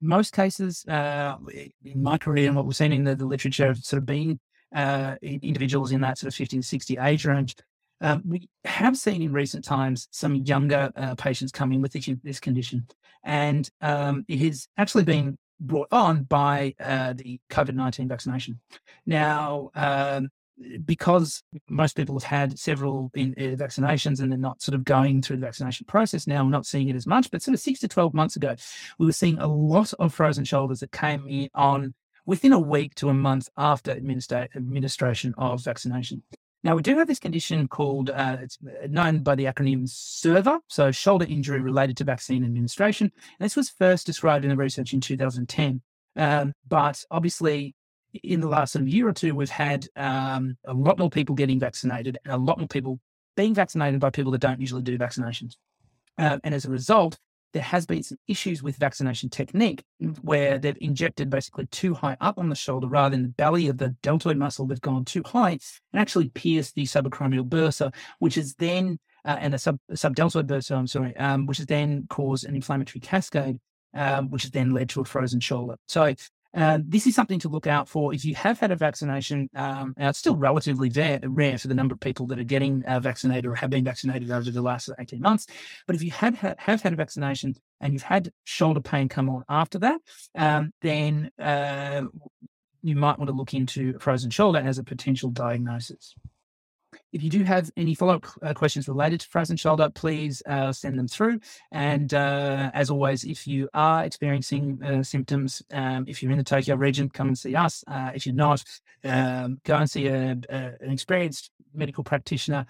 most 0.02 0.34
cases 0.34 0.86
uh, 0.88 1.38
in 1.84 2.04
my 2.04 2.18
career 2.18 2.48
and 2.48 2.56
what 2.56 2.66
we've 2.66 2.76
seen 2.76 2.92
in 2.92 3.04
the, 3.04 3.16
the 3.16 3.26
literature 3.26 3.68
have 3.68 3.78
sort 3.78 4.00
of 4.00 4.06
been 4.06 4.40
uh, 4.74 5.16
individuals 5.22 5.92
in 5.92 6.02
that 6.02 6.18
sort 6.18 6.34
of 6.34 6.36
50 6.36 6.58
to 6.58 6.64
60 6.64 6.98
age 6.98 7.26
range. 7.26 7.56
Um, 8.02 8.24
we 8.26 8.50
have 8.66 8.98
seen 8.98 9.22
in 9.22 9.32
recent 9.32 9.64
times 9.64 10.08
some 10.12 10.36
younger 10.36 10.92
uh, 10.96 11.16
patients 11.16 11.52
come 11.52 11.72
in 11.72 11.82
with 11.82 11.94
this 12.24 12.40
condition, 12.40 12.88
and 13.24 13.70
um, 13.82 14.26
it 14.28 14.40
has 14.40 14.68
actually 14.78 15.06
been 15.06 15.38
brought 15.60 15.88
on 15.92 16.24
by 16.24 16.76
uh, 16.80 17.14
the 17.14 17.40
COVID 17.50 17.76
19 17.76 18.08
vaccination. 18.08 18.60
Now, 19.06 19.72
um, 19.76 20.30
because 20.86 21.44
most 21.70 21.96
people 21.96 22.18
have 22.20 22.24
had 22.24 22.60
several 22.60 23.12
in, 23.14 23.34
uh, 23.38 23.56
vaccinations 23.62 24.22
and 24.22 24.32
they're 24.32 24.40
not 24.40 24.62
sort 24.62 24.76
of 24.76 24.84
going 24.84 25.22
through 25.22 25.38
the 25.38 25.46
vaccination 25.46 25.86
process 25.86 26.28
now, 26.28 26.44
we're 26.44 26.50
not 26.50 26.66
seeing 26.66 26.88
it 26.90 26.96
as 26.96 27.06
much. 27.06 27.30
But 27.30 27.42
sort 27.42 27.54
of 27.54 27.60
six 27.60 27.80
to 27.82 27.88
12 27.88 28.14
months 28.14 28.36
ago, 28.36 28.56
we 28.98 29.06
were 29.06 29.12
seeing 29.12 29.38
a 29.40 29.48
lot 29.48 29.94
of 30.00 30.14
frozen 30.14 30.46
shoulders 30.46 30.80
that 30.80 30.92
came 30.92 31.28
in 31.28 31.50
on 31.54 31.94
within 32.26 32.54
a 32.54 32.60
week 32.60 32.96
to 32.96 33.10
a 33.10 33.14
month 33.14 33.50
after 33.58 33.94
administra- 33.94 34.48
administration 34.56 35.34
of 35.38 35.64
vaccination. 35.64 36.24
Now, 36.64 36.76
we 36.76 36.82
do 36.82 36.98
have 36.98 37.08
this 37.08 37.20
condition 37.20 37.68
called, 37.68 38.10
uh, 38.10 38.38
it's 38.42 38.58
known 38.90 39.20
by 39.20 39.36
the 39.36 39.46
acronym 39.46 39.88
SIRVA, 39.88 40.62
so 40.68 40.92
shoulder 40.92 41.26
injury 41.30 41.62
related 41.62 41.96
to 41.98 42.04
vaccine 42.04 42.44
administration. 42.44 43.12
And 43.40 43.46
this 43.46 43.56
was 43.56 43.70
first 43.70 44.08
described 44.08 44.46
in 44.46 44.50
the 44.50 44.58
research 44.58 44.92
in 44.92 45.00
2010. 45.00 45.82
Um, 46.16 46.54
but 46.68 47.04
obviously, 47.12 47.76
in 48.24 48.40
the 48.40 48.48
last 48.48 48.74
sort 48.74 48.82
of 48.82 48.88
year 48.88 49.08
or 49.08 49.14
two, 49.14 49.36
we've 49.36 49.50
had 49.50 49.88
um, 49.96 50.58
a 50.66 50.74
lot 50.74 50.98
more 50.98 51.12
people 51.12 51.36
getting 51.36 51.60
vaccinated 51.60 52.18
and 52.26 52.34
a 52.34 52.38
lot 52.38 52.58
more 52.58 52.68
people 52.68 53.00
being 53.36 53.54
vaccinated 53.54 54.00
by 54.00 54.10
people 54.10 54.32
that 54.32 54.42
don't 54.42 54.60
usually 54.60 54.82
do 54.82 54.98
vaccinations. 54.98 55.58
Um, 56.18 56.40
and 56.44 56.56
as 56.56 56.66
a 56.66 56.72
result, 56.72 57.20
there 57.54 57.64
has 57.64 57.86
been 57.86 58.04
some 58.04 58.18
issues 58.28 58.62
with 58.62 58.76
vaccination 58.78 59.30
technique 59.30 59.84
where 60.22 60.58
they've 60.58 60.78
injected 60.82 61.30
basically 61.30 61.66
too 61.68 61.94
high 61.94 62.18
up 62.20 62.38
on 62.38 62.50
the 62.50 62.56
shoulder 62.56 62.88
rather 62.88 63.16
than 63.16 63.24
the 63.24 63.30
belly 63.30 63.68
of 63.68 63.78
the 63.78 63.90
deltoid 64.04 64.38
muscle. 64.38 64.68
They've 64.68 64.82
gone 64.82 65.06
too 65.06 65.24
high 65.26 65.52
and 65.52 65.60
actually 66.02 66.30
pierced 66.30 66.76
the 66.76 66.84
subacromial 66.84 67.48
bursa, 67.48 67.94
which 68.20 68.38
is 68.38 68.56
then 68.56 69.00
uh, 69.26 69.38
and 69.40 69.54
the 69.54 69.58
sub 69.58 69.80
subdeltoid 69.92 70.48
bursa. 70.48 70.78
I'm 70.78 70.88
sorry, 70.88 71.16
um, 71.18 71.46
which 71.46 71.58
has 71.58 71.68
then 71.68 72.06
caused 72.10 72.46
an 72.46 72.56
inflammatory 72.56 73.00
cascade, 73.00 73.60
um, 73.94 74.30
which 74.30 74.44
has 74.44 74.52
then 74.52 74.72
led 74.72 74.90
to 74.90 75.02
a 75.02 75.06
frozen 75.06 75.40
shoulder. 75.40 75.76
So 75.88 76.14
uh, 76.56 76.80
this 76.86 77.06
is 77.06 77.14
something 77.14 77.40
to 77.40 77.50
look 77.50 77.68
out 77.68 77.90
for 77.90 78.14
if 78.14 78.24
you 78.24 78.34
have 78.36 78.60
had 78.60 78.72
a 78.72 78.76
vaccination. 78.76 79.50
Um, 79.56 79.94
it's 79.98 80.20
still 80.20 80.38
relatively 80.38 80.90
rare, 80.90 81.58
for 81.58 81.68
the 81.68 81.74
number 81.74 81.94
of 81.94 82.00
people 82.00 82.28
that 82.28 82.40
are 82.40 82.44
getting 82.44 82.84
uh, 82.86 83.00
vaccinated 83.00 83.46
or 83.46 83.56
have 83.56 83.70
been 83.70 83.84
vaccinated 83.84 84.32
over 84.32 84.50
the 84.50 84.62
last 84.62 84.90
18 84.98 85.20
months. 85.20 85.48
But 85.86 85.96
if 85.96 86.02
you 86.02 86.12
have, 86.12 86.36
have, 86.38 86.82
had 86.82 86.94
a 86.94 86.96
vaccination 86.96 87.56
and 87.82 87.94
you've 87.94 88.04
had 88.04 88.32
shoulder 88.46 88.80
pain 88.80 89.10
come 89.10 89.30
on 89.30 89.44
after 89.50 89.80
that, 89.80 90.00
um, 90.36 90.72
then 90.82 91.30
uh, 91.40 92.04
you 92.82 92.96
might 92.96 93.18
want 93.18 93.30
to 93.30 93.36
look 93.36 93.54
into 93.54 93.94
a 93.96 94.00
frozen 94.00 94.30
shoulder 94.30 94.60
as 94.60 94.78
a 94.78 94.84
potential 94.84 95.30
diagnosis. 95.32 96.16
If 97.16 97.24
you 97.24 97.30
do 97.30 97.46
have 97.46 97.72
any 97.78 97.96
follow 97.96 98.16
up 98.16 98.26
uh, 98.42 98.54
questions 98.54 98.90
related 98.90 99.22
to 99.22 99.30
frozen 99.30 99.56
shoulder, 99.56 99.90
please 99.90 100.44
uh, 100.46 100.74
send 100.74 101.00
them 101.00 101.08
through. 101.08 101.40
And 101.72 102.14
uh, 102.14 102.72
as 102.74 102.90
always, 102.90 103.24
if 103.24 103.48
you 103.48 103.70
are 103.74 104.04
experiencing 104.04 104.84
uh, 104.84 105.02
symptoms, 105.02 105.64
um, 105.72 106.04
if 106.10 106.22
you're 106.22 106.34
in 106.34 106.38
the 106.38 106.44
Tokyo 106.44 106.76
region, 106.76 107.10
come 107.10 107.30
and 107.30 107.38
see 107.38 107.56
us. 107.56 107.86
Uh, 107.88 108.12
if 108.14 108.26
you're 108.26 108.36
not, 108.36 108.62
um, 109.06 109.62
go 109.64 109.78
and 109.78 109.90
see 109.90 110.08
a, 110.08 110.38
a, 110.50 110.74
an 110.82 110.92
experienced 110.92 111.52
medical 111.74 112.04
practitioner. 112.04 112.66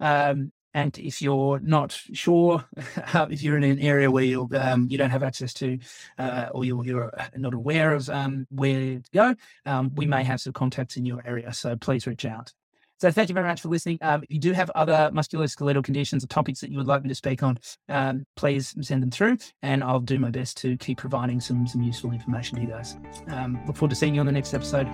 Um, 0.00 0.50
and 0.72 0.96
if 0.98 1.20
you're 1.20 1.60
not 1.60 1.92
sure, 1.92 2.64
if 2.78 3.42
you're 3.42 3.58
in 3.58 3.64
an 3.64 3.80
area 3.80 4.10
where 4.10 4.24
you 4.24 4.48
um, 4.54 4.86
you 4.88 4.96
don't 4.96 5.10
have 5.10 5.22
access 5.22 5.52
to, 5.54 5.78
uh, 6.18 6.48
or 6.52 6.64
you're, 6.64 6.86
you're, 6.86 7.12
not 7.36 7.52
aware 7.52 7.92
of 7.92 8.08
um, 8.08 8.46
where 8.48 8.98
to 8.98 9.10
go, 9.12 9.34
um, 9.66 9.94
we 9.94 10.06
may 10.06 10.24
have 10.24 10.40
some 10.40 10.54
contacts 10.54 10.96
in 10.96 11.04
your 11.04 11.22
area. 11.26 11.52
So 11.52 11.76
please 11.76 12.06
reach 12.06 12.24
out. 12.24 12.54
So 13.00 13.10
thank 13.10 13.30
you 13.30 13.34
very 13.34 13.46
much 13.46 13.62
for 13.62 13.68
listening. 13.68 13.98
Um, 14.02 14.22
if 14.22 14.30
you 14.30 14.38
do 14.38 14.52
have 14.52 14.70
other 14.74 15.10
musculoskeletal 15.14 15.82
conditions 15.82 16.22
or 16.22 16.26
topics 16.26 16.60
that 16.60 16.70
you 16.70 16.76
would 16.76 16.86
like 16.86 17.02
me 17.02 17.08
to 17.08 17.14
speak 17.14 17.42
on, 17.42 17.58
um, 17.88 18.26
please 18.36 18.74
send 18.82 19.02
them 19.02 19.10
through 19.10 19.38
and 19.62 19.82
I'll 19.82 20.00
do 20.00 20.18
my 20.18 20.30
best 20.30 20.58
to 20.58 20.76
keep 20.76 20.98
providing 20.98 21.40
some, 21.40 21.66
some 21.66 21.82
useful 21.82 22.12
information 22.12 22.56
to 22.56 22.62
you 22.62 22.68
guys. 22.68 22.98
Um, 23.28 23.58
look 23.66 23.76
forward 23.76 23.90
to 23.90 23.96
seeing 23.96 24.14
you 24.14 24.20
on 24.20 24.26
the 24.26 24.32
next 24.32 24.52
episode. 24.52 24.86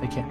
Take 0.00 0.12
care. 0.12 0.28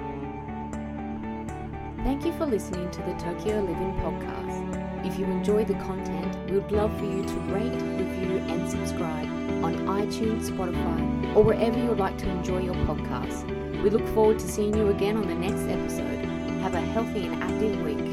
Thank 2.06 2.24
you 2.24 2.32
for 2.38 2.46
listening 2.46 2.90
to 2.92 3.02
the 3.02 3.14
Tokyo 3.16 3.60
Living 3.60 3.94
Podcast. 4.00 5.06
If 5.06 5.20
you 5.20 5.26
enjoy 5.26 5.66
the 5.66 5.74
content, 5.74 6.50
we 6.50 6.60
would 6.60 6.72
love 6.72 6.98
for 6.98 7.06
you 7.06 7.24
to 7.24 7.40
rate, 7.54 7.82
review, 8.00 8.38
and 8.48 8.70
subscribe 8.70 9.28
on 9.62 9.76
iTunes, 9.88 10.50
Spotify, 10.50 11.36
or 11.36 11.44
wherever 11.44 11.78
you 11.78 11.90
would 11.90 12.00
like 12.00 12.18
to 12.20 12.30
enjoy 12.30 12.60
your 12.60 12.76
podcast. 12.76 13.46
We 13.84 13.90
look 13.90 14.08
forward 14.14 14.40
to 14.40 14.48
seeing 14.48 14.74
you 14.74 14.88
again 14.88 15.18
on 15.18 15.28
the 15.28 15.36
next 15.36 15.64
episode. 15.64 16.19
Have 16.62 16.76
a 16.76 16.82
healthy 16.82 17.26
and 17.26 17.42
active 17.42 17.82
week. 17.82 18.09